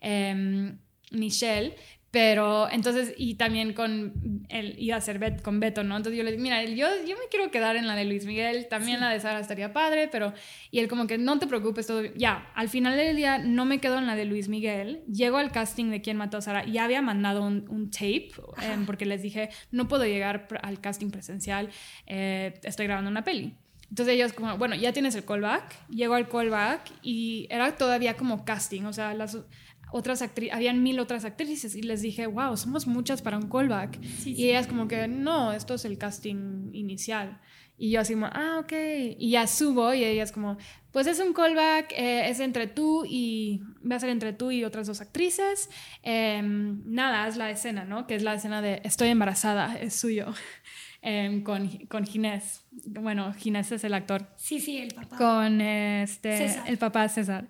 [0.00, 0.74] eh,
[1.12, 1.76] Michelle,
[2.10, 5.96] pero entonces, y también con él iba a ser Bet, con Beto, ¿no?
[5.96, 8.66] Entonces yo le dije, mira, yo, yo me quiero quedar en la de Luis Miguel,
[8.68, 10.32] también la de Sara estaría padre, pero.
[10.72, 12.02] Y él, como que no te preocupes, todo.
[12.16, 15.04] Ya, al final del día no me quedo en la de Luis Miguel.
[15.06, 16.64] Llego al casting de quién mató a Sara.
[16.64, 21.10] Ya había mandado un, un tape, em, porque les dije, no puedo llegar al casting
[21.10, 21.70] presencial,
[22.06, 23.54] eh, estoy grabando una peli.
[23.90, 25.88] Entonces ellos como, bueno, ya tienes el callback.
[25.88, 29.36] Llego al callback y era todavía como casting, o sea, las
[29.92, 33.98] otras actrices, habían mil otras actrices y les dije, wow, somos muchas para un callback.
[34.24, 37.40] y ellas como que, no, esto es el casting inicial.
[37.80, 38.72] Y yo así como, ah, ok.
[39.18, 40.58] Y ya subo y ellas como,
[40.92, 43.62] Pues es un callback, eh, es entre tú y.
[43.90, 45.70] Va a ser entre tú y otras dos actrices.
[46.02, 48.06] Em, nada, es la escena, ¿no?
[48.06, 50.26] Que es la escena de Estoy embarazada, es suyo.
[51.02, 52.66] Em, con, con Ginés.
[52.70, 54.26] Bueno, Ginés es el actor.
[54.36, 55.16] Sí, sí, el papá.
[55.16, 57.48] Con este, el papá César.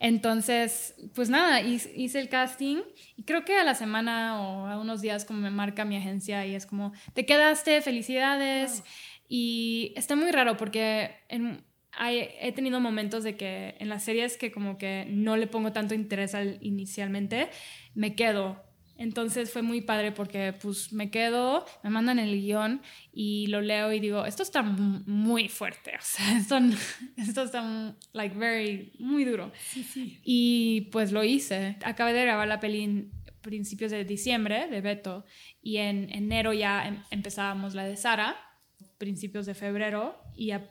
[0.00, 2.78] Entonces, pues nada, hice, el casting
[3.16, 6.44] y creo que a la semana o a unos días como me marca mi agencia
[6.44, 8.82] y es como, te quedaste, felicidades.
[9.28, 14.76] Y está muy raro porque he tenido momentos de que en las series que como
[14.76, 17.48] que no le pongo tanto interés al, inicialmente,
[17.94, 18.67] me quedo
[18.98, 22.82] entonces fue muy padre porque pues me quedo, me mandan el guion
[23.12, 26.58] y lo leo y digo, esto está muy fuerte, o sea, esto,
[27.16, 29.52] esto está like very, muy duro.
[29.58, 30.18] Sí, sí.
[30.24, 31.76] Y pues lo hice.
[31.84, 35.24] Acabé de grabar la peli en principios de diciembre de Beto
[35.62, 38.36] y en enero ya em, empezábamos la de Sara,
[38.98, 40.68] principios de febrero y a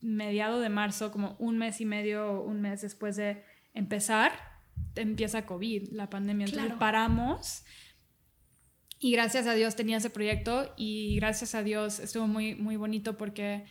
[0.00, 4.32] mediado de marzo, como un mes y medio, un mes después de empezar,
[4.94, 6.46] empieza COVID, la pandemia.
[6.46, 7.64] Entonces paramos
[8.98, 13.16] y gracias a Dios tenía ese proyecto y gracias a Dios estuvo muy, muy bonito
[13.16, 13.64] porque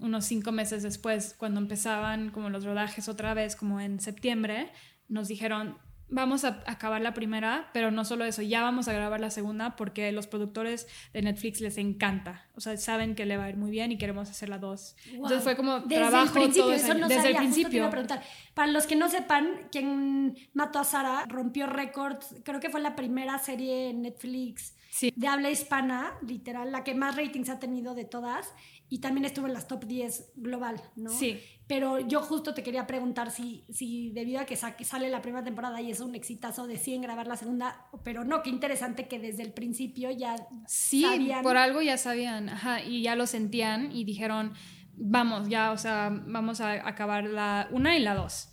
[0.00, 4.70] unos cinco meses después, cuando empezaban como los rodajes otra vez, como en septiembre,
[5.08, 5.78] nos dijeron,
[6.14, 9.76] vamos a acabar la primera, pero no solo eso, ya vamos a grabar la segunda
[9.76, 12.46] porque los productores de Netflix les encanta.
[12.54, 14.96] O sea, saben que le va a ir muy bien y queremos hacer la dos.
[15.12, 17.90] Entonces fue como desde trabajo el principio, eso no desde sabía, el principio.
[17.90, 18.22] preguntar.
[18.54, 22.36] Para los que no sepan, quien mató a Sara rompió récords.
[22.44, 27.16] Creo que fue la primera serie en Netflix de habla hispana, literal, la que más
[27.16, 28.54] ratings ha tenido de todas
[28.88, 31.10] y también estuvo en las top 10 global, ¿no?
[31.10, 31.40] Sí.
[31.66, 35.80] Pero yo justo te quería preguntar si, si debido a que sale la primera temporada
[35.80, 39.52] y es un exitazo, deciden grabar la segunda, pero no, qué interesante que desde el
[39.52, 41.04] principio ya sí,
[41.42, 44.52] por algo ya sabían, ajá, y ya lo sentían y dijeron,
[44.96, 48.50] vamos, ya, o sea, vamos a acabar la una y la dos.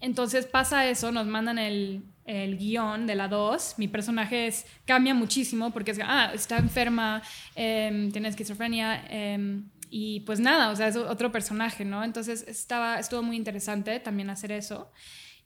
[0.00, 5.14] Entonces pasa eso, nos mandan el, el guion de la 2, mi personaje es, cambia
[5.14, 7.22] muchísimo porque es, ah, está enferma,
[7.56, 12.04] eh, tiene esquizofrenia em, y pues nada, o sea, es otro personaje, ¿no?
[12.04, 14.90] Entonces estaba, estuvo muy interesante también hacer eso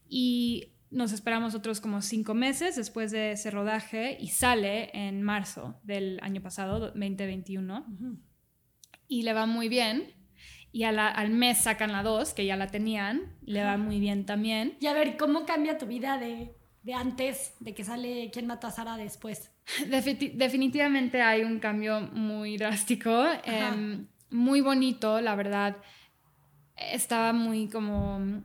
[0.09, 5.81] y nos esperamos otros como cinco meses después de ese rodaje y sale en marzo
[5.83, 7.87] del año pasado, 2021,
[9.09, 10.15] y le va muy bien.
[10.73, 14.77] Y al mes sacan la 2, que ya la tenían, le va muy bien también.
[14.79, 16.55] Y a ver, ¿cómo cambia tu vida de
[16.87, 19.51] de antes de que sale quién mató a Sara después.
[20.35, 25.77] definitivamente hay un cambio muy drástico, em, muy bonito, la verdad.
[26.77, 28.44] Estaba muy como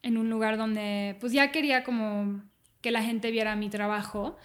[0.00, 2.42] en un lugar donde pues ya quería como
[2.80, 4.38] que la gente viera mi trabajo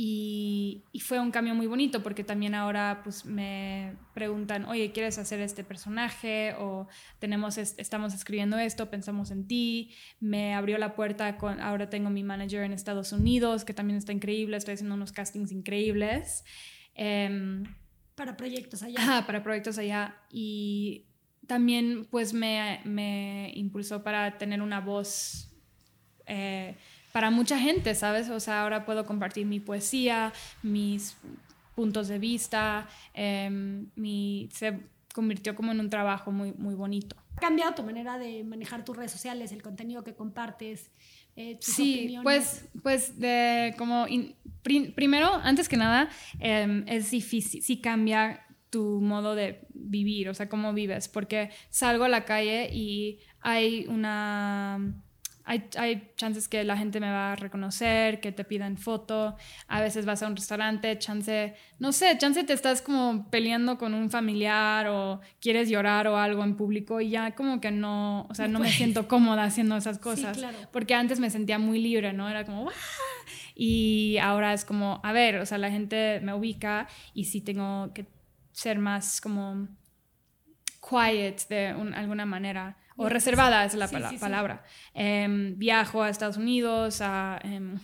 [0.00, 5.40] y, fue un cambio muy bonito porque también ahora pues me preguntan, oye, ¿quieres hacer
[5.40, 6.54] este personaje?
[6.56, 6.86] O
[7.18, 9.90] tenemos, estamos escribiendo esto, pensamos en ti.
[10.20, 14.12] Me abrió la puerta, con, ahora tengo mi manager en Estados Unidos, que también está
[14.12, 16.44] increíble, estoy haciendo unos castings increíbles.
[16.94, 17.64] Em,
[18.14, 19.24] para proyectos allá.
[19.26, 20.14] Para proyectos allá.
[20.30, 21.06] Y
[21.48, 25.52] también pues me, me impulsó para tener una voz.
[26.26, 26.76] Eh,
[27.12, 28.28] para mucha gente, ¿sabes?
[28.30, 31.16] O sea, ahora puedo compartir mi poesía, mis
[31.74, 34.80] puntos de vista, em, mi, se
[35.14, 37.16] convirtió como en un trabajo muy, muy bonito.
[37.36, 40.90] ¿Ha cambiado tu manera de manejar tus redes sociales, el contenido que compartes?
[41.36, 44.06] Eh, tus sí, pues, pues de como,
[44.62, 46.08] primero, antes que nada,
[46.40, 52.04] em, es difícil, sí cambia tu modo de vivir, o sea, cómo vives, porque salgo
[52.04, 55.00] a la calle y hay una
[55.48, 59.34] hay, chances que la gente me va a reconocer, que te pidan foto,
[59.66, 63.94] a veces vas a un restaurante, chance, no sé, chance te estás como peleando con
[63.94, 68.34] un familiar o quieres llorar o algo en público y ya como que no, o
[68.34, 70.38] sea, no, me siento cómoda haciendo esas cosas,
[70.70, 72.28] porque antes me sentía muy libre, ¿no?
[72.28, 72.70] Era como,
[73.54, 77.90] y ahora es como, a ver, o sea, la gente me ubica y sí tengo
[77.94, 78.06] que
[78.52, 79.68] ser más como
[80.86, 84.64] quiet de alguna manera o reservada es la palabra.
[84.92, 87.78] Em, viajo a Estados Unidos, a, em,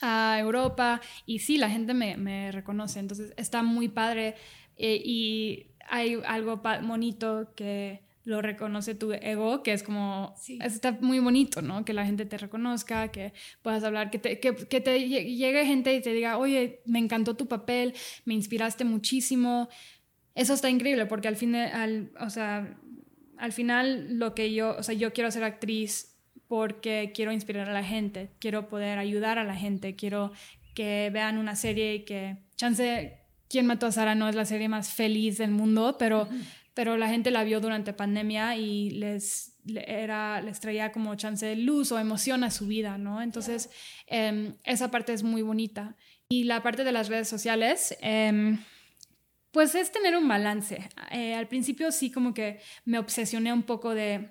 [0.00, 4.36] a, Europa, y sí, la gente me, me reconoce, entonces está muy padre
[4.76, 11.18] eh, y hay algo bonito que lo reconoce tu ego, que es como, está muy
[11.18, 11.84] bonito, ¿no?
[11.84, 15.92] Que la gente te reconozca, que puedas hablar, que te, que, que te llegue gente
[15.94, 17.92] y te diga, oye, me encantó tu papel,
[18.24, 19.68] me inspiraste muchísimo.
[20.36, 22.78] Eso está increíble porque al fin, al, o sea,
[23.40, 27.72] al final lo que yo, o sea, yo quiero ser actriz porque quiero inspirar a
[27.72, 30.32] la gente, quiero poder ayudar a la gente, quiero
[30.74, 34.68] que vean una serie y que chance quién mató a Sara no es la serie
[34.68, 36.28] más feliz del mundo, pero
[36.74, 41.56] pero la gente la vio durante pandemia y les, era, les traía como chance de
[41.56, 43.20] luz o emoción a su vida, ¿no?
[43.20, 43.70] Entonces,
[44.06, 45.96] em, esa parte es muy bonita.
[46.28, 48.60] Y la parte de las redes sociales, em,
[49.50, 50.88] pues es tener un balance.
[51.10, 54.30] Eh, al principio sí como que me obsesioné un poco de,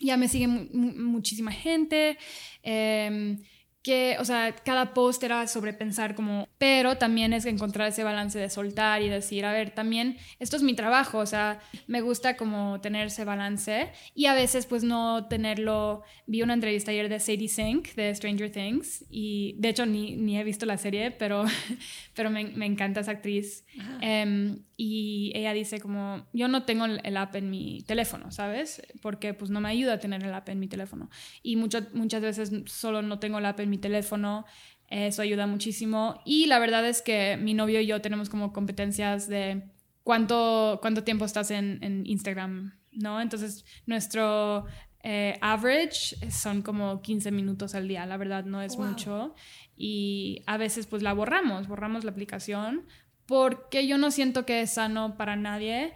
[0.00, 2.18] ya me sigue muchísima gente.
[2.62, 3.36] Eh,
[3.82, 8.38] que, o sea, cada post era sobre pensar como, pero también es encontrar ese balance
[8.38, 12.36] de soltar y decir, a ver, también esto es mi trabajo, o sea, me gusta
[12.36, 16.02] como tener ese balance y a veces pues no tenerlo.
[16.26, 20.38] Vi una entrevista ayer de Sadie Sink de Stranger Things y de hecho ni, ni
[20.38, 21.44] he visto la serie, pero,
[22.14, 23.64] pero me, me encanta esa actriz.
[24.02, 28.82] Um, y ella dice como, yo no tengo el app en mi teléfono, ¿sabes?
[29.00, 31.08] Porque pues no me ayuda a tener el app en mi teléfono.
[31.42, 34.44] Y muchas muchas veces solo no tengo el app en mi teléfono,
[34.88, 36.20] eso ayuda muchísimo.
[36.26, 39.62] Y la verdad es que mi novio y yo tenemos como competencias de
[40.04, 43.20] cuánto, cuánto tiempo estás en, en Instagram, ¿no?
[43.20, 44.66] Entonces, nuestro
[45.02, 49.34] eh, average son como 15 minutos al día, la verdad no es mucho.
[49.76, 52.86] Y a veces pues la borramos, borramos la aplicación
[53.26, 55.94] porque yo no siento que es sano para nadie.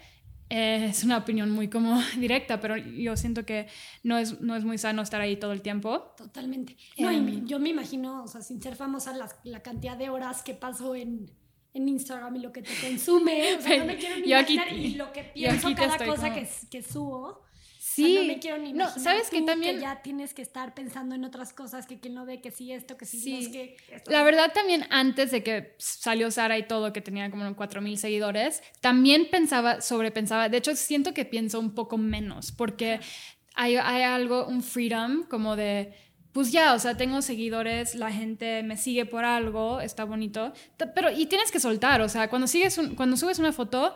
[0.48, 3.66] Eh, es una opinión muy como directa, pero yo siento que
[4.02, 6.14] no es, no es muy sano estar ahí todo el tiempo.
[6.16, 6.76] Totalmente.
[6.98, 10.42] No, em, yo me imagino, o sea, sin ser famosa, la, la cantidad de horas
[10.42, 11.30] que paso en,
[11.74, 13.56] en, Instagram y lo que te consume.
[13.56, 16.82] O sea, no me quiero ni imaginar y lo que pienso cada cosa que, que
[16.82, 17.45] subo.
[17.96, 18.14] Sí.
[18.14, 21.52] no me quiero ni no, sabes que también ya tienes que estar pensando en otras
[21.52, 23.50] cosas que quien no ve que sí esto, que sí, sí.
[23.50, 27.98] que La verdad también antes de que salió Sara y todo que tenía como 4000
[27.98, 33.00] seguidores, también pensaba, sobrepensaba, de hecho siento que pienso un poco menos porque
[33.54, 35.94] hay, hay algo un freedom como de
[36.36, 40.52] pues ya, o sea, tengo seguidores, la gente me sigue por algo, está bonito,
[40.94, 43.94] pero y tienes que soltar, o sea, cuando sigues cuando subes una foto,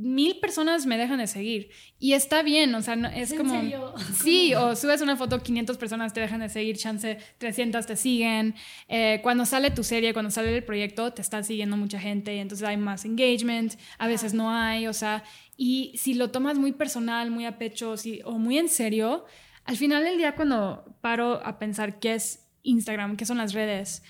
[0.00, 1.70] mil personas me dejan de seguir.
[1.98, 3.60] Y está bien, o sea, es como...
[4.22, 8.54] Sí, o subes una foto, 500 personas te dejan de seguir, chance 300 te siguen.
[8.88, 12.38] Eh, cuando sale tu serie, cuando sale el proyecto, te está siguiendo mucha gente y
[12.38, 15.22] entonces hay más engagement, a veces no hay, o sea,
[15.56, 19.24] y si lo tomas muy personal, muy a pecho o muy en serio,
[19.64, 24.02] al final del día cuando paro a pensar qué es Instagram, qué son las redes,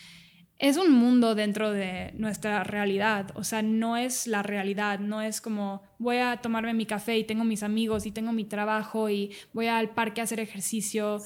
[0.61, 5.41] es un mundo dentro de nuestra realidad, o sea, no es la realidad, no es
[5.41, 9.33] como voy a tomarme mi café y tengo mis amigos y tengo mi trabajo y
[9.55, 11.23] voy al parque a hacer ejercicio.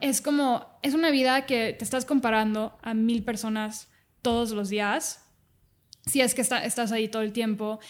[0.00, 3.90] Es como, es una vida que te estás comparando a mil personas
[4.22, 5.22] todos los días,
[6.06, 7.80] si es que estás ahí todo el tiempo.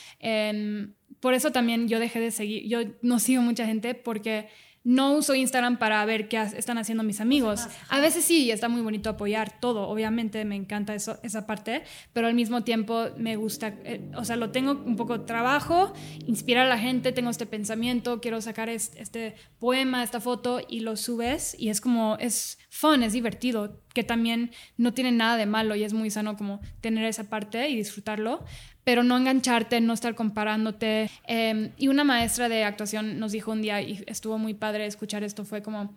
[1.20, 4.48] por eso también yo dejé de seguir, yo no sigo mucha gente porque
[4.84, 7.66] no uso Instagram para ver qué están haciendo mis amigos.
[7.88, 12.26] A veces sí, está muy bonito apoyar todo, obviamente me encanta eso, esa parte, pero
[12.26, 15.92] al mismo tiempo me gusta, eh, o sea, lo tengo un poco trabajo,
[16.26, 20.96] inspirar a la gente, tengo este pensamiento, quiero sacar este, poema, esta foto y lo
[20.96, 25.74] subes y es como, es fun, es divertido, que también no tiene nada de malo
[25.74, 28.44] y es muy sano como tener esa parte y disfrutarlo,
[28.88, 31.10] pero no engancharte, no estar comparándote.
[31.26, 35.22] Em, y una maestra de actuación nos dijo un día, y estuvo muy padre escuchar
[35.22, 35.94] esto, fue como,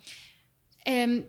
[0.84, 1.24] em,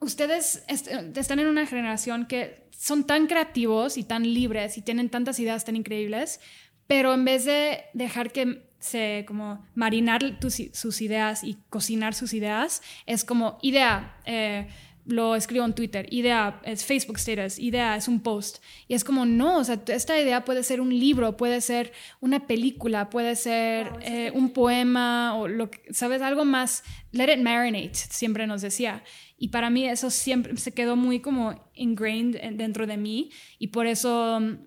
[0.00, 5.38] ustedes están en una generación que son tan creativos y tan libres y tienen tantas
[5.38, 6.40] ideas tan increíbles,
[6.86, 10.38] pero en vez de dejar que se como marinar
[10.72, 14.16] sus ideas y cocinar sus ideas, es como idea.
[14.24, 14.68] Eh,
[15.08, 18.58] lo escribo en Twitter, idea es Facebook status, idea es un post.
[18.88, 22.46] Y es como, no, o sea, esta idea puede ser un libro, puede ser una
[22.46, 26.20] película, puede ser eh, un poema o lo que, ¿sabes?
[26.20, 29.02] Algo más, let it marinate, siempre nos decía.
[29.38, 33.86] Y para mí eso siempre se quedó muy como ingrained dentro de mí y por
[33.86, 34.58] eso mm,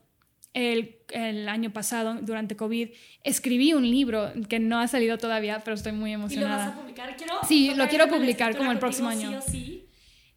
[0.56, 2.90] el, el, año pasado, durante COVID,
[3.24, 6.56] escribí un libro que no ha salido todavía, pero estoy muy emocionada.
[6.56, 7.16] ¿Y lo vas a publicar?
[7.16, 9.40] Quiero sí, lo quiero publicar como el próximo año.
[9.40, 9.81] Sí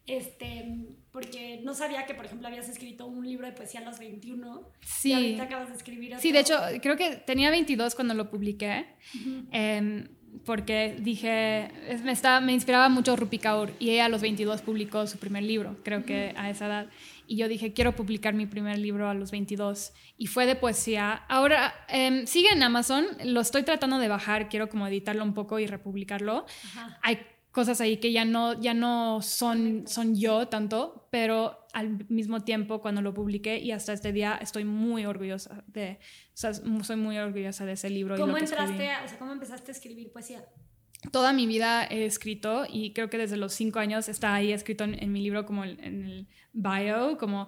[0.07, 0.65] este,
[1.11, 4.69] porque no sabía que, por ejemplo, habías escrito un libro de poesía a los 21.
[4.81, 5.09] Sí.
[5.09, 6.21] Y ahorita acabas de escribir otro.
[6.21, 8.85] Sí, de hecho, creo que tenía 22 cuando lo publiqué.
[9.51, 10.07] Em,
[10.45, 11.71] porque dije,
[12.03, 15.43] me, estaba, me inspiraba mucho Rupi Kaur y ella a los 22 publicó su primer
[15.43, 16.89] libro, creo que a esa edad.
[17.27, 19.93] Y yo dije, quiero publicar mi primer libro a los 22.
[20.17, 21.13] Y fue de poesía.
[21.27, 25.57] Ahora, em, sigue en Amazon, lo estoy tratando de bajar, quiero como editarlo un poco
[25.59, 26.45] y republicarlo.
[27.01, 27.19] Hay
[27.55, 32.81] cosas ahí que ya no, ya no son, son yo tanto, pero al mismo tiempo
[32.81, 37.17] cuando lo publiqué y hasta este día estoy muy orgullosa de, o sea, soy muy
[37.17, 38.17] orgullosa de ese libro.
[38.17, 40.43] ¿Cómo entraste, o sea, cómo empezaste a escribir poesía?
[41.13, 44.83] Toda mi vida he escrito y creo que desde los cinco años está ahí escrito
[44.83, 47.47] en, mi libro como en el bio, como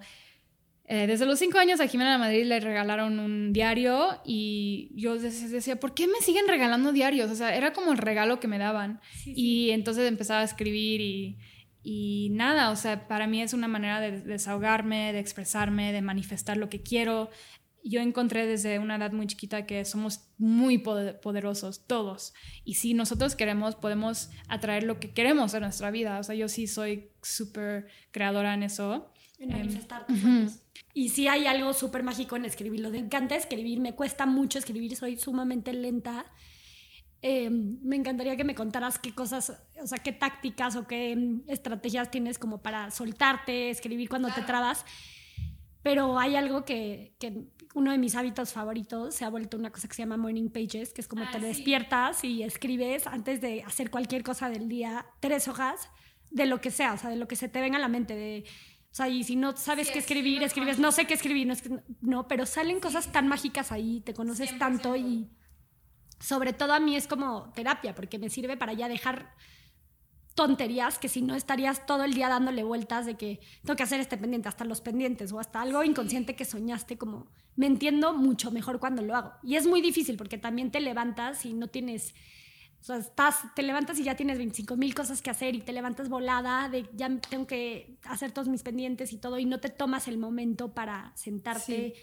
[0.89, 5.19] eh, desde los cinco años a Jimena de Madrid le regalaron un diario y yo
[5.19, 7.29] decía, ¿por qué me siguen regalando diarios?
[7.29, 9.01] O sea, era como el regalo que me daban.
[9.25, 11.39] Y entonces empezaba a escribir y,
[11.83, 16.55] y, nada, o sea, para mí es una manera de desahogarme, de expresarme, de manifestar
[16.55, 17.31] lo que quiero.
[17.83, 22.33] Yo encontré desde una edad muy chiquita que somos muy poderosos, todos.
[22.63, 26.17] Y si nosotros queremos, podemos atraer lo que queremos a nuestra vida.
[26.17, 29.11] O sea, yo sí soy súper creadora en eso.
[29.37, 30.05] En manifestar
[30.93, 32.87] y sí hay algo súper mágico en escribir.
[32.89, 36.25] Me encanta escribir, me cuesta mucho escribir, soy sumamente lenta.
[37.21, 39.51] Em, me encantaría que me contaras qué cosas,
[39.81, 44.41] o sea, qué tácticas o qué em, estrategias tienes como para soltarte, escribir cuando te
[44.41, 44.85] trabas.
[45.83, 49.87] Pero hay algo que, que, uno de mis hábitos favoritos se ha vuelto una cosa
[49.87, 53.61] que se llama morning pages, que es como ah, te despiertas y escribes antes de
[53.61, 55.89] hacer cualquier cosa del día, tres hojas
[56.31, 58.15] de lo que sea, o sea, de lo que se te venga a la mente,
[58.15, 58.45] de
[58.97, 61.53] sea, y si no sabes qué escribir, escribes, no sé qué escribir, no,
[62.01, 65.29] no pero salen cosas tan mágicas ahí, te conoces tanto y
[66.19, 69.35] sobre todo a mí es como terapia, porque me sirve para ya dejar
[70.37, 73.99] tonterías que si no estarías todo el día dándole vueltas de que tengo que hacer
[73.99, 78.51] este pendiente, hasta los pendientes o hasta algo inconsciente que soñaste, como me entiendo mucho
[78.51, 79.33] mejor cuando lo hago.
[79.41, 82.13] Y es muy difícil porque también te levantas y no tienes
[82.87, 86.09] sea, estás, te levantas y ya tienes 25 mil cosas que hacer y te levantas
[86.09, 90.07] volada de ya tengo que hacer todos mis pendientes y todo y no te tomas
[90.07, 91.95] el momento para sentarte.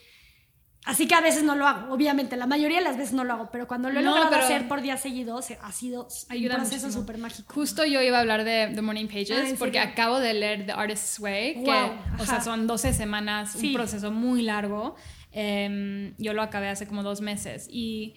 [0.84, 3.32] Así que a veces no lo hago, obviamente, la mayoría de las veces no lo
[3.32, 7.16] hago, pero cuando lo he logrado hacer por días seguidos ha sido un proceso súper
[7.16, 7.54] mágico.
[7.54, 10.72] Justo yo iba a hablar de The Morning Pages ah, porque acabo de leer The
[10.72, 14.94] Artist's Way, que o sea, son 12 semanas, un proceso muy largo.
[15.36, 18.14] Em, yo lo acabé hace como dos meses y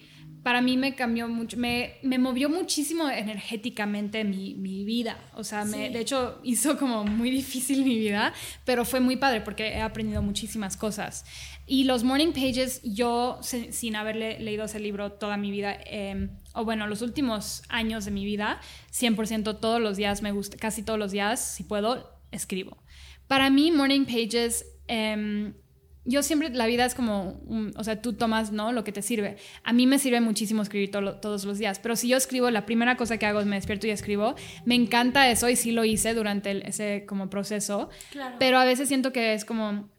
[0.48, 5.18] para mí me cambió mucho, me, me movió muchísimo energéticamente mi, mi vida.
[5.34, 8.32] O sea, me, de hecho hizo como muy difícil mi vida,
[8.64, 11.26] pero fue muy padre porque he aprendido muchísimas cosas.
[11.66, 16.64] Y los morning pages, yo sin haberle leído ese libro toda mi vida, em, o
[16.64, 18.58] bueno, los últimos años de mi vida,
[18.90, 22.78] 100% todos los días me gusta, casi todos los días, si puedo, escribo.
[23.26, 24.64] Para mí, morning pages...
[24.86, 25.52] Eh,
[26.08, 27.38] yo siempre, la vida es como,
[27.76, 28.72] o sea, tú tomas, ¿no?
[28.72, 29.36] Lo que te sirve.
[29.62, 32.96] A mí me sirve muchísimo escribir todos los días, pero si yo escribo, la primera
[32.96, 34.34] cosa que hago es me despierto y escribo.
[34.64, 38.36] Me encanta eso y sí lo hice durante ese como proceso, claro.
[38.38, 39.90] pero a veces siento que es como...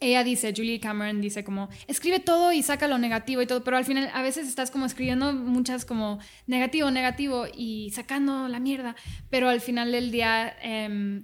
[0.00, 3.76] Ella dice, Julie Cameron dice como, escribe todo y saca lo negativo y todo, pero
[3.76, 8.96] al final a veces estás como escribiendo muchas como negativo, negativo y sacando la mierda,
[9.28, 10.56] pero al final del día...
[10.62, 11.22] Eh,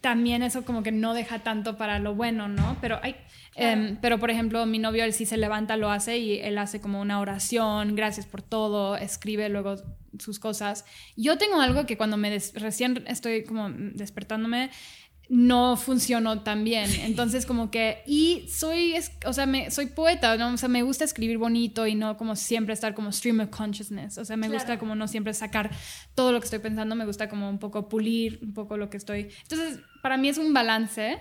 [0.00, 2.76] también eso como que no deja tanto para lo bueno, ¿no?
[2.80, 3.16] Pero hay,
[3.54, 6.80] em, pero por ejemplo, mi novio, él sí se levanta, lo hace y él hace
[6.80, 9.76] como una oración, gracias por todo, escribe luego
[10.18, 10.84] sus cosas.
[11.16, 14.70] Yo tengo algo que cuando me recién estoy como despertándome,
[15.28, 16.90] no funcionó tan bien.
[17.00, 18.94] Entonces, como que, y soy,
[19.26, 20.52] o sea, me, soy poeta, ¿no?
[20.52, 24.18] O sea, me gusta escribir bonito y no como siempre estar como stream of consciousness.
[24.18, 25.70] O sea, me gusta como no siempre sacar
[26.14, 28.96] todo lo que estoy pensando, me gusta como un poco pulir un poco lo que
[28.96, 29.28] estoy.
[29.42, 31.18] Entonces, para mí es un balance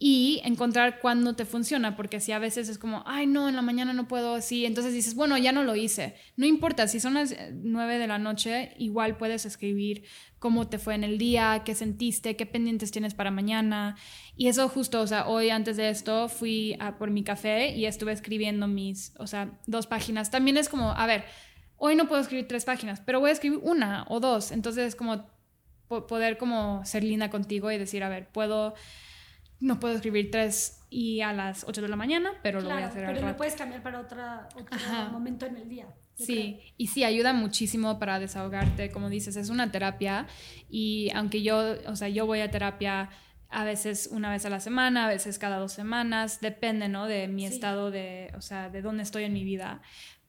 [0.00, 3.62] y encontrar cuándo te funciona, porque si a veces es como, ay, no, en la
[3.62, 6.14] mañana no puedo, así, entonces dices, bueno, ya no lo hice.
[6.36, 10.04] No importa, si son las nueve de la noche, igual puedes escribir
[10.38, 13.96] cómo te fue en el día, qué sentiste, qué pendientes tienes para mañana.
[14.36, 18.12] Y eso justo, o sea, hoy antes de esto fui por mi café y estuve
[18.12, 20.30] escribiendo mis, o sea, dos páginas.
[20.30, 21.24] También es como, a ver,
[21.76, 24.52] hoy no puedo escribir tres páginas, pero voy a escribir una o dos.
[24.52, 25.26] Entonces es como
[25.88, 28.74] poder como ser linda contigo y decir, a ver, puedo
[29.60, 32.86] no puedo escribir tres y a las 8 de la mañana, pero lo voy a
[32.86, 34.78] hacer pero lo puedes cambiar para otra, otro
[35.12, 35.86] momento en el día.
[36.14, 40.26] Sí, y sí, ayuda muchísimo para desahogarte, como dices, es una terapia
[40.68, 43.10] y aunque yo, o sea, yo voy a terapia
[43.50, 47.06] a veces una vez a la semana, a veces cada dos semanas, depende, ¿no?
[47.06, 49.80] De mi estado de, o sea, de dónde estoy en mi vida,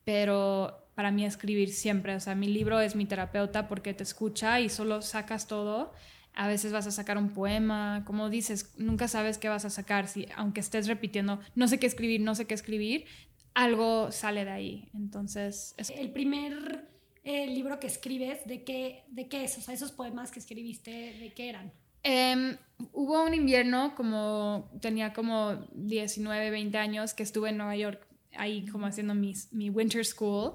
[0.03, 4.59] pero para mí escribir siempre, o sea, mi libro es mi terapeuta porque te escucha
[4.59, 5.93] y solo sacas todo
[6.33, 10.07] a veces vas a sacar un poema, como dices, nunca sabes qué vas a sacar,
[10.07, 13.05] si aunque estés repitiendo, no sé qué escribir, no sé qué escribir,
[13.53, 14.89] algo sale de ahí.
[14.93, 16.87] Entonces, el primer
[17.23, 19.57] eh, libro que escribes, ¿de qué, ¿de qué es?
[19.57, 21.73] O sea, esos poemas que escribiste, ¿de qué eran?
[22.03, 22.57] Em,
[22.93, 28.07] hubo un invierno, como tenía como 19, 20 años, que estuve en Nueva York,
[28.37, 30.53] ahí como haciendo mis, mi winter school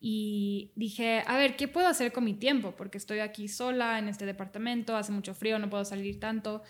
[0.00, 2.74] y dije, a ver, ¿qué puedo hacer con mi tiempo?
[2.76, 6.62] Porque estoy aquí sola en este departamento, hace mucho frío, no puedo salir tanto.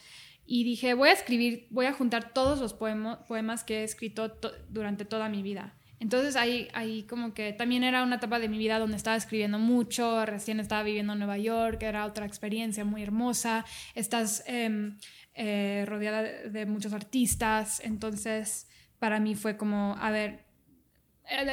[0.44, 4.36] Y dije, voy a escribir, voy a juntar todos los poemas que he escrito
[4.68, 5.76] durante toda mi vida.
[6.00, 9.58] Entonces ahí, ahí como que también era una etapa de mi vida donde estaba escribiendo
[9.58, 14.96] mucho, recién estaba viviendo en Nueva York, era otra experiencia muy hermosa, estás em,
[15.34, 18.66] eh, rodeada de, muchos artistas, entonces
[18.98, 20.46] para mí fue como, a ver,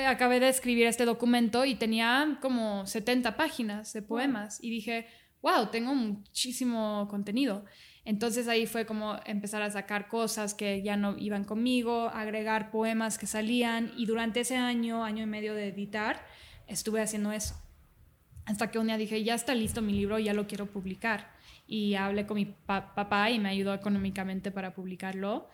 [0.07, 5.07] acabé de escribir este documento y tenía como 70 páginas de poemas y dije,
[5.41, 7.65] wow, tengo muchísimo contenido.
[8.05, 13.17] Entonces ahí fue como empezar a sacar cosas que ya no iban conmigo, agregar poemas
[13.17, 16.25] que salían y durante ese año, año y medio de editar,
[16.67, 17.55] estuve haciendo eso.
[18.45, 21.36] Hasta que un día dije, ya está listo mi libro, ya lo quiero publicar.
[21.67, 25.49] Y hablé con mi papá y me ayudó económicamente para publicarlo.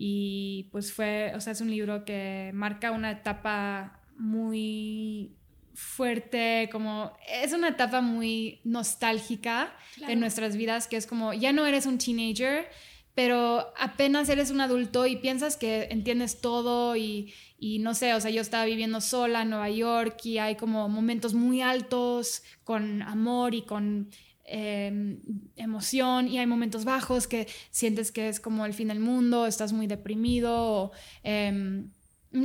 [0.00, 5.36] Y pues fue, o sea, es un libro que marca una etapa muy
[5.74, 9.74] fuerte, como es una etapa muy nostálgica
[10.06, 12.68] de nuestras vidas, que es como, ya no eres un teenager,
[13.16, 18.20] pero apenas eres un adulto y piensas que entiendes todo y, y, no sé, o
[18.20, 23.02] sea, yo estaba viviendo sola en Nueva York y hay como momentos muy altos con
[23.02, 24.10] amor y con
[24.48, 25.20] em,
[25.56, 29.72] emoción y hay momentos bajos que sientes que es como el fin del mundo, estás
[29.72, 30.92] muy deprimido o,
[31.22, 31.90] em,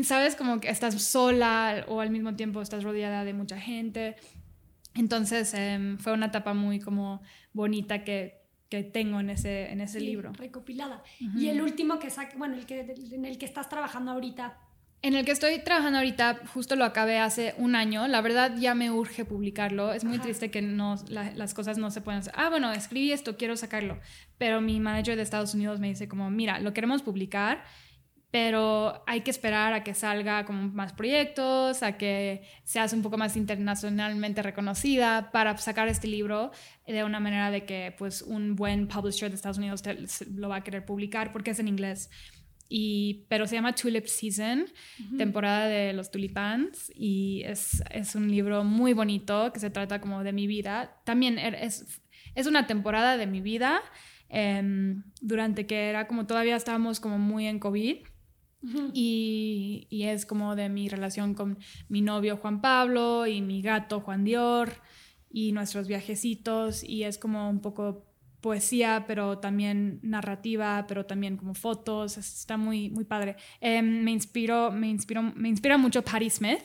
[0.04, 4.16] sabes como que estás sola o al mismo tiempo estás rodeada de mucha gente.
[4.96, 7.22] Entonces em, fue una etapa muy como
[7.54, 10.34] bonita que, que tengo en ese, en ese libro.
[10.34, 11.04] Recopilada.
[11.20, 12.82] Y el último que bueno, el que,
[13.12, 14.58] en el que estás trabajando ahorita.
[15.04, 18.08] En el que estoy trabajando ahorita, justo lo acabé hace un año.
[18.08, 19.92] La verdad ya me urge publicarlo.
[19.92, 22.34] Es muy triste que no, las cosas no se puedan hacer.
[22.38, 24.00] Ah, bueno, escribí esto, quiero sacarlo.
[24.38, 27.66] Pero mi manager de Estados Unidos me dice como, mira, lo queremos publicar
[28.34, 33.16] pero hay que esperar a que salga como más proyectos, a que seas un poco
[33.16, 36.50] más internacionalmente reconocida para sacar este libro
[36.88, 39.84] de una manera de que pues un buen publisher de Estados Unidos
[40.34, 42.10] lo va a querer publicar porque es en inglés.
[42.70, 44.66] Y, pero se llama Tulip Season,
[45.18, 50.24] temporada de los tulipans, y es, es, un libro muy bonito que se trata como
[50.24, 51.02] de mi vida.
[51.06, 52.02] También er, es,
[52.36, 53.82] es una temporada de mi vida
[54.30, 57.98] em, durante que era como todavía estábamos como muy en COVID
[58.94, 61.60] y, y, es como de mi relación con
[61.90, 64.72] mi novio Juan Pablo y mi gato Juan Dior
[65.30, 68.13] y nuestros viajecitos y es como un poco
[68.44, 73.38] poesía, pero también narrativa, pero también como fotos, está muy, muy padre.
[73.62, 76.62] Em, me, inspiró, me, inspiró, me inspira mucho Patti Smith,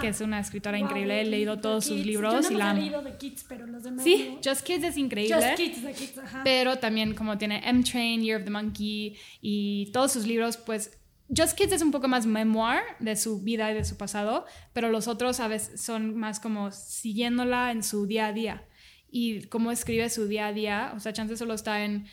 [0.00, 2.32] que es una escritora increíble, he leído todos sus libros.
[2.32, 4.96] Yo no y la he leído de Kids, pero los demás Sí, Just Kids es
[4.96, 5.34] increíble.
[5.34, 6.42] Just Kids, de Kids, ajá.
[6.44, 10.96] Pero también como tiene M-Train, Year of the Monkey y todos sus libros, pues
[11.36, 14.90] Just Kids es un poco más memoir de su vida y de su pasado, pero
[14.90, 18.65] los otros a veces son más como siguiéndola en su día a día
[19.10, 20.92] y cómo escribe su día a día.
[20.96, 22.06] O sea, Chance solo está en,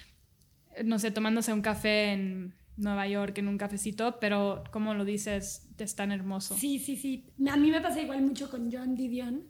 [0.83, 5.67] no sé, tomándose un café en Nueva York, en un cafecito, pero como lo dices,
[5.77, 6.55] es tan hermoso.
[6.57, 7.25] Sí, sí, sí.
[7.49, 9.43] A mí me pasa igual mucho con John Didion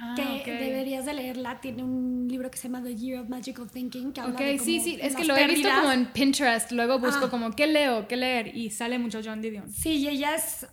[0.00, 1.60] Ah, que deberías de leerla.
[1.60, 4.12] Tiene un libro que se llama The Year of Magical Thinking.
[4.12, 6.70] Que habla ok, sí, sí, es que lo he visto como en Pinterest.
[6.70, 7.30] Luego busco ah.
[7.30, 8.06] como, ¿qué leo?
[8.06, 8.56] ¿Qué leer?
[8.56, 9.68] Y sale mucho John Didion.
[9.68, 10.68] Sí, y ella es,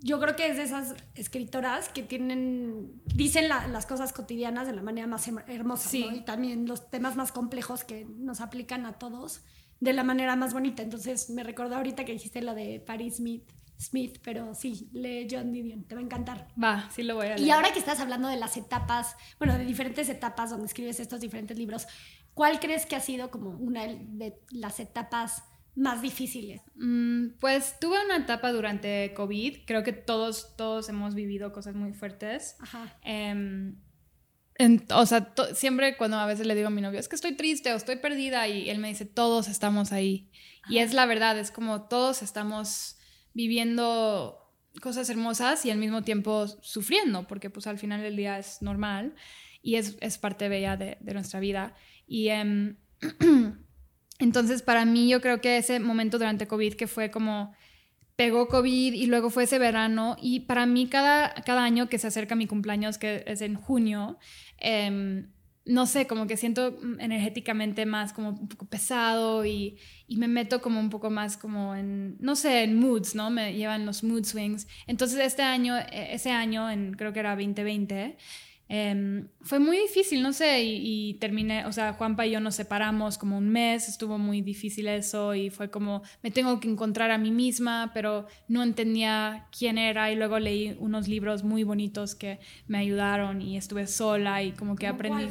[0.00, 4.82] yo creo que es de esas escritoras que tienen, dicen las cosas cotidianas de la
[4.82, 5.88] manera más hermosa.
[5.88, 6.06] Sí.
[6.12, 9.42] Y también los temas más complejos que nos aplican a todos
[9.80, 10.82] de la manera más bonita.
[10.82, 15.52] Entonces me recordó ahorita que dijiste la de Paris Smith Smith, pero sí, lee John
[15.52, 16.48] Didion, te va a encantar.
[16.62, 17.40] Va, sí lo voy a leer.
[17.40, 21.20] Y ahora que estás hablando de las etapas, bueno, de diferentes etapas donde escribes estos
[21.20, 21.86] diferentes libros,
[22.34, 25.44] ¿cuál crees que ha sido como una de las etapas
[25.74, 26.62] más difíciles?
[26.74, 31.92] Mm, pues tuve una etapa durante COVID, creo que todos, todos hemos vivido cosas muy
[31.92, 32.56] fuertes.
[32.60, 32.98] Ajá.
[33.02, 33.76] Em,
[34.94, 37.72] o sea, siempre cuando a veces le digo a mi novio, es que estoy triste
[37.72, 40.30] o estoy perdida y él me dice, todos estamos ahí.
[40.68, 42.98] Y es la verdad, es como todos estamos
[43.32, 44.36] viviendo
[44.82, 49.14] cosas hermosas y al mismo tiempo sufriendo, porque pues al final del día es normal
[49.62, 51.74] y es, es parte bella de, de, nuestra vida.
[52.06, 52.76] Y em,
[54.20, 57.52] entonces para mí yo creo que ese momento durante COVID que fue como
[58.16, 62.06] pegó COVID y luego fue ese verano y para mí cada, cada año que se
[62.06, 64.18] acerca mi cumpleaños, que es en junio,
[64.58, 65.24] eh,
[65.64, 70.60] no sé, como que siento energéticamente más como un poco pesado y, y, me meto
[70.60, 73.30] como un poco más como en, no sé, en moods, ¿no?
[73.30, 74.66] Me llevan los mood swings.
[74.86, 78.16] Entonces este año, e, ese año, en, creo que era 2020,
[78.72, 83.18] Em, fue muy difícil, no sé, y, terminé, o sea, Juanpa y yo nos separamos
[83.18, 87.18] como un mes, estuvo muy difícil eso y fue como, me tengo que encontrar a
[87.18, 92.38] mí misma, pero no entendía quién era y luego leí unos libros muy bonitos que
[92.68, 95.26] me ayudaron y estuve sola y como que aprendí.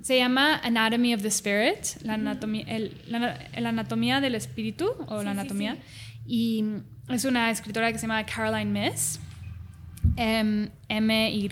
[0.00, 5.32] Se llama Anatomy of the Spirit, la anatomía, el, la, anatomía del espíritu o la
[5.32, 5.78] anatomía,
[6.24, 6.64] y
[7.08, 9.18] es una escritora que se llama Caroline Miss.
[10.16, 11.44] M-Y-S-S.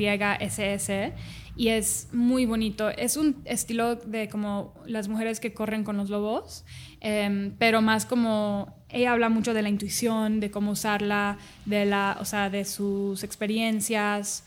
[1.54, 2.88] y es muy bonito.
[2.88, 6.64] Es un estilo de como las mujeres que corren con los lobos,
[7.00, 12.16] em, pero más como ella habla mucho de la intuición, de cómo usarla, de, la,
[12.20, 14.44] o sea, de sus experiencias,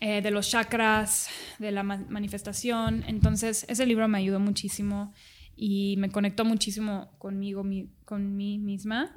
[0.00, 1.28] eh, de los chakras,
[1.58, 3.04] de la manifestación.
[3.06, 5.12] Entonces, ese libro me ayudó muchísimo
[5.56, 9.14] y me conectó muchísimo conmigo, mi, con mí misma.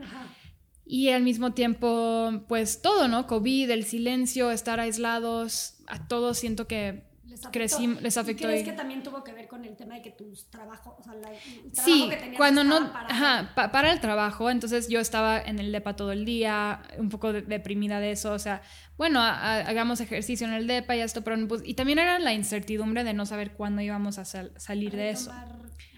[0.89, 3.27] Y al mismo tiempo, pues todo, ¿no?
[3.27, 8.01] COVID, el silencio, estar aislados, a todos siento que les afectó.
[8.01, 8.43] les afectó.
[8.43, 11.03] ¿Y crees que también tuvo que ver con el tema de que tus trabajos, o
[11.03, 11.41] sea, el trabajo
[11.83, 13.07] sí, que tenías cuando no, para...
[13.09, 17.33] Ajá, para el trabajo, entonces yo estaba en el DEPA todo el día, un poco
[17.33, 18.61] deprimida de eso, o sea,
[18.97, 23.03] bueno, hagamos ejercicio en el DEPA y esto, pero pues, y también era la incertidumbre
[23.03, 25.33] de no saber cuándo íbamos a salir de eso.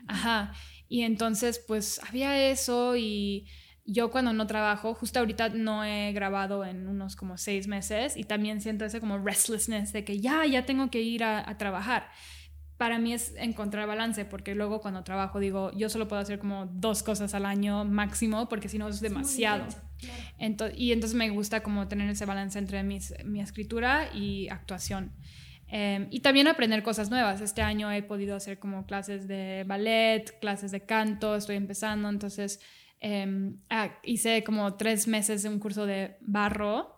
[0.08, 0.54] Ajá,
[0.88, 3.46] y entonces pues había eso y
[3.92, 8.24] yo cuando no trabajo, justo ahorita no he grabado en unos como seis meses y
[8.24, 12.10] también siento ese como restlessness de que ya, ya tengo que ir a, trabajar.
[12.78, 16.68] Para mí es encontrar balance porque luego cuando trabajo digo, yo solo puedo hacer como
[16.68, 19.66] dos cosas al año máximo porque si no es demasiado.
[20.76, 25.12] y entonces me gusta como tener ese balance entre mis, mi escritura y actuación.
[25.72, 27.42] Em, y también aprender cosas nuevas.
[27.42, 32.60] Este año he podido hacer como clases de ballet, clases de canto, estoy empezando, entonces
[33.00, 36.96] Em, ah, hice como tres meses de un curso de barro,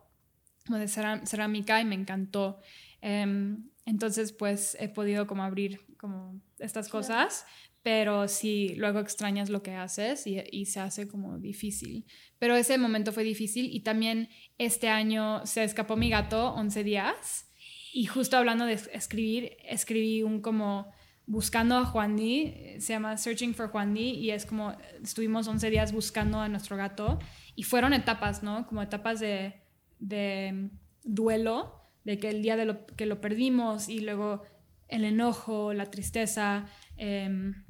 [0.69, 2.59] o de cerámica, y me encantó.
[3.01, 7.45] Em, entonces, pues he podido como abrir como estas cosas,
[7.83, 12.05] pero sí, luego extrañas lo que haces y, y, se hace como difícil.
[12.37, 14.29] Pero ese momento fue difícil y también
[14.59, 17.51] este año se escapó mi gato 11 días
[17.93, 20.91] y justo hablando de escribir, escribí un como
[21.31, 25.69] buscando a Juan Di, se llama Searching for Juan Di, y es como estuvimos 11
[25.69, 27.19] días buscando a nuestro gato
[27.55, 28.67] y fueron etapas, ¿no?
[28.67, 29.53] Como etapas de,
[29.99, 30.69] de
[31.05, 34.43] duelo, de que el día de lo, que lo perdimos y luego
[34.89, 36.65] el enojo, la tristeza,
[36.97, 37.63] em,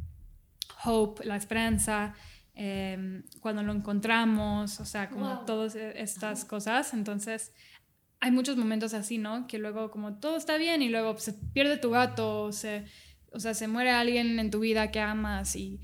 [0.84, 2.16] hope, la esperanza,
[2.56, 6.96] em, cuando lo encontramos, o sea, como todas e, estas cosas.
[6.96, 7.54] Entonces,
[8.20, 9.46] hay muchos momentos así, ¿no?
[9.46, 12.86] Que luego como todo está bien y luego se pierde tu gato, se
[13.32, 15.80] o sea, se muere alguien en tu vida que amas y,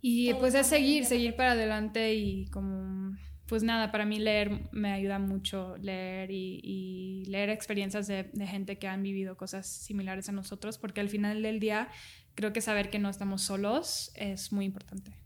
[0.00, 3.16] y pues es seguir, seguir para adelante y como,
[3.46, 8.88] pues nada, para mí leer me ayuda mucho, leer y, leer experiencias de, gente que
[8.88, 11.88] han vivido cosas similares a nosotros, porque al final del día
[12.34, 15.16] creo que saber que no estamos solos es muy importante.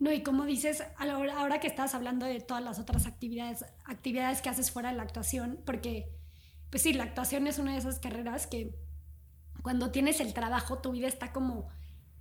[0.00, 4.48] No, y como dices, ahora que estás hablando de todas las otras actividades, actividades que
[4.48, 6.08] haces fuera de la actuación, porque,
[6.70, 8.70] pues sí, la actuación es una de esas carreras que
[9.68, 11.68] cuando tienes el trabajo, tu vida está como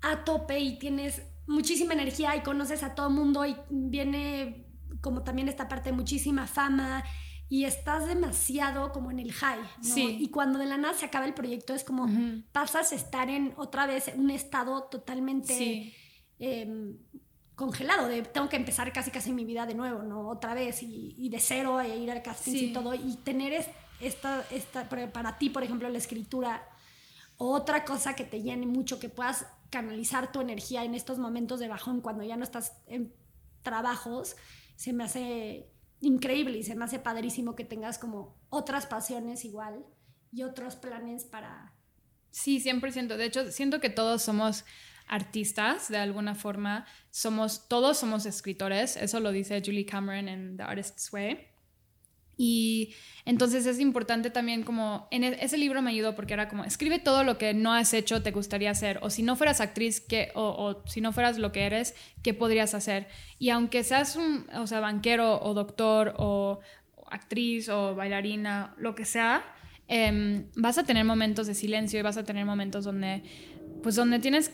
[0.01, 4.67] a tope y tienes muchísima energía y conoces a todo mundo y viene
[4.99, 7.05] como también esta parte de muchísima fama
[7.47, 9.95] y estás demasiado como en el high, ¿no?
[9.97, 12.09] Y cuando de la nada se acaba el proyecto es como
[12.51, 15.95] pasas a estar en otra vez en un estado totalmente
[16.39, 16.97] em,
[17.55, 20.27] congelado, de tengo que empezar casi casi mi vida de nuevo, ¿no?
[20.27, 22.93] Otra vez y, de cero e ir al casting y todo.
[22.93, 23.65] Y tener
[24.01, 26.67] esta, esta, para ti, por ejemplo, la escritura
[27.38, 31.67] otra cosa que te llene mucho, que puedas canalizar tu energía en estos momentos de
[31.67, 33.13] bajón cuando ya no estás en
[33.61, 34.35] trabajos,
[34.75, 35.69] se me hace
[35.99, 39.85] increíble y se me hace padrísimo que tengas como otras pasiones igual
[40.31, 41.73] y otros planes para...
[42.31, 43.15] Sí, 100%.
[43.15, 44.63] De hecho, siento que todos somos
[45.07, 50.63] artistas de alguna forma, somos, todos somos escritores, eso lo dice Julie Cameron en The
[50.63, 51.56] Artist's Way.
[52.38, 52.93] Y
[53.25, 56.99] entonces es importante también como, en e, ese libro me ayudó porque era como, escribe
[56.99, 60.31] todo lo que no has hecho, te gustaría hacer, o si no fueras actriz, ¿qué,
[60.35, 63.07] o, si no fueras lo que eres, ¿qué podrías hacer?
[63.39, 66.59] Y aunque seas un, o sea, banquero o doctor o
[67.09, 69.43] actriz o bailarina, lo que sea,
[69.88, 73.23] em, vas a tener momentos de silencio y vas a tener momentos donde,
[73.81, 74.51] pues donde tienes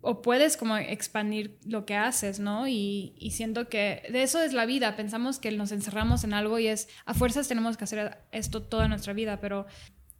[0.00, 2.68] o puedes como expandir lo que haces, ¿no?
[2.68, 4.96] Y, siento que de eso es la vida.
[4.96, 8.88] Pensamos que nos encerramos en algo y es, a fuerzas tenemos que hacer esto toda
[8.88, 9.66] nuestra vida, pero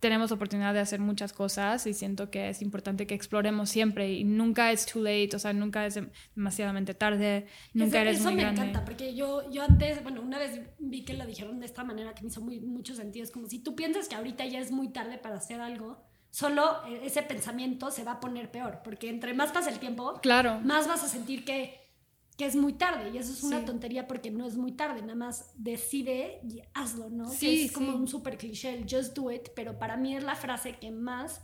[0.01, 4.24] tenemos oportunidad de hacer muchas cosas y siento que es importante que exploremos siempre y
[4.24, 5.99] nunca es too late, o sea, nunca es
[6.35, 8.61] demasiadamente tarde, nunca eres eso muy grande.
[8.61, 11.83] Me encanta, porque yo, yo antes, bueno, una vez vi que lo dijeron de esta
[11.83, 14.61] manera que me hizo muy, mucho sentido, es como si tú piensas que ahorita ya
[14.61, 18.81] es muy tarde para hacer algo, solo eh, ese pensamiento se va a poner peor,
[18.85, 20.61] porque entre más pasa el tiempo, claro.
[20.61, 21.81] más vas a sentir que,
[22.37, 25.14] que es muy tarde, y eso es una tontería porque no es muy tarde, nada
[25.14, 27.29] más decide y hazlo, ¿no?
[27.29, 30.35] Sí, es como un súper cliché, el just do it, pero para mí es la
[30.35, 31.41] frase que más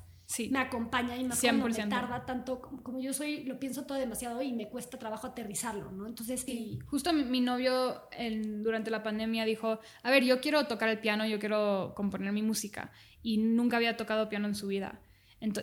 [0.50, 4.42] me acompaña y más cuando me tarda tanto, como, yo soy, lo pienso todo demasiado
[4.42, 6.06] y me cuesta trabajo aterrizarlo, ¿no?
[6.06, 6.78] Entonces, sí.
[6.86, 8.02] Justo mi, novio
[8.60, 12.42] durante la pandemia dijo, a ver, yo quiero tocar el piano, yo quiero componer mi
[12.42, 15.00] música y nunca había tocado piano en su vida.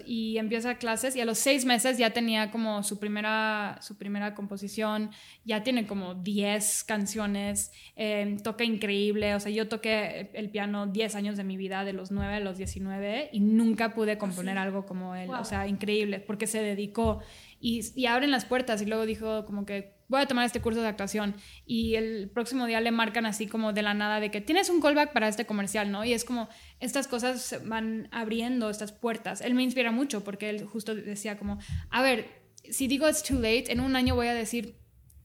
[0.05, 4.35] y empieza clases y a los seis meses ya tenía como su primera, su primera
[4.35, 5.11] composición,
[5.45, 11.15] ya tiene como 10 canciones, eh, toca increíble, o sea, yo toqué el piano 10
[11.15, 14.85] años de mi vida, de los 9 a los 19, y nunca pude componer algo
[14.85, 17.21] como él, o sea, increíble, porque se dedicó.
[17.61, 20.81] Y, y abren las puertas y luego dijo como que voy a tomar este curso
[20.81, 21.35] de actuación
[21.65, 24.81] y el próximo día le marcan así como de la nada de que tienes un
[24.81, 26.03] callback para este comercial, ¿no?
[26.03, 26.49] Y es como
[26.79, 29.39] estas cosas van abriendo estas puertas.
[29.39, 33.35] Él me inspira mucho porque él justo decía como, a ver, si digo it's too
[33.35, 34.75] late, en un año voy a decir,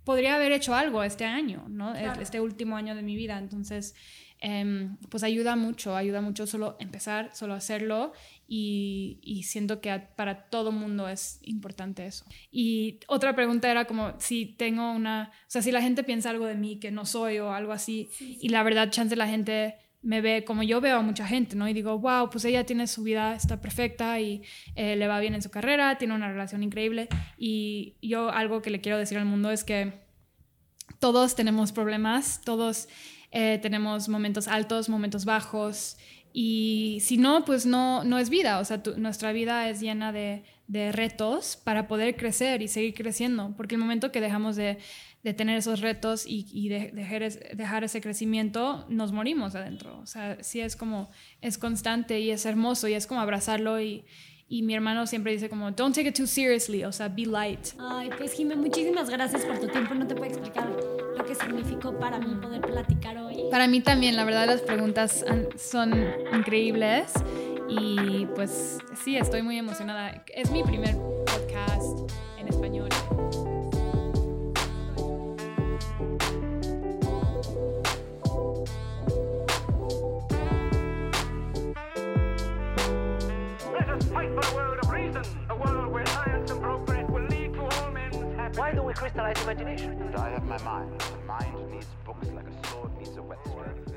[0.05, 1.95] podría haber hecho algo este año, ¿no?
[1.95, 3.39] Este último año de mi vida.
[3.39, 3.95] Entonces,
[4.41, 8.13] Em, pues ayuda mucho, ayuda mucho solo empezar, solo hacerlo
[8.47, 12.27] y, y siento que para todo mundo es importante eso.
[12.51, 16.45] Y otra pregunta era como si tengo una, o sea, si la gente piensa algo
[16.47, 20.21] de mí que no soy o algo así y la verdad chance la gente me
[20.21, 21.67] ve como yo veo a mucha gente, ¿no?
[21.67, 24.43] Y digo, wow, pues ella tiene su vida, está perfecta y
[24.77, 27.09] eh, le va bien en su carrera, tiene una relación increíble.
[27.39, 29.95] Y yo algo que le quiero decir al mundo es que
[30.99, 32.89] todos tenemos problemas, todos
[33.37, 35.97] eh, tenemos momentos altos, momentos bajos,
[36.33, 40.45] y si no, pues no, no es vida, o sea, nuestra vida es llena de,
[40.69, 44.79] de, retos para poder crecer y seguir creciendo, porque el momento que dejamos de,
[45.25, 47.23] de tener esos retos y, y de, dejar,
[47.57, 51.11] dejar, ese crecimiento, nos morimos adentro, o sea, sí es como,
[51.41, 54.05] es constante y es hermoso y es como abrazarlo y,
[54.55, 57.71] y mi hermano siempre dice como, don't take it too seriously, o sea, be light.
[57.77, 59.95] Ay, pues Jimé, muchísimas gracias por tu tiempo.
[59.95, 60.69] No te puedo explicar
[61.19, 63.47] lo que significó para mí poder platicar hoy.
[63.51, 65.25] Para mí también, la verdad, las preguntas
[65.59, 65.93] son
[66.33, 67.13] increíbles.
[67.69, 70.23] Y pues sí, estoy muy emocionada.
[70.33, 70.95] Es mi primer
[71.27, 72.91] podcast en español.
[88.95, 90.15] Crystallize imagination.
[90.17, 91.01] I have my mind.
[91.01, 93.94] The mind needs books like a sword needs a whetstone.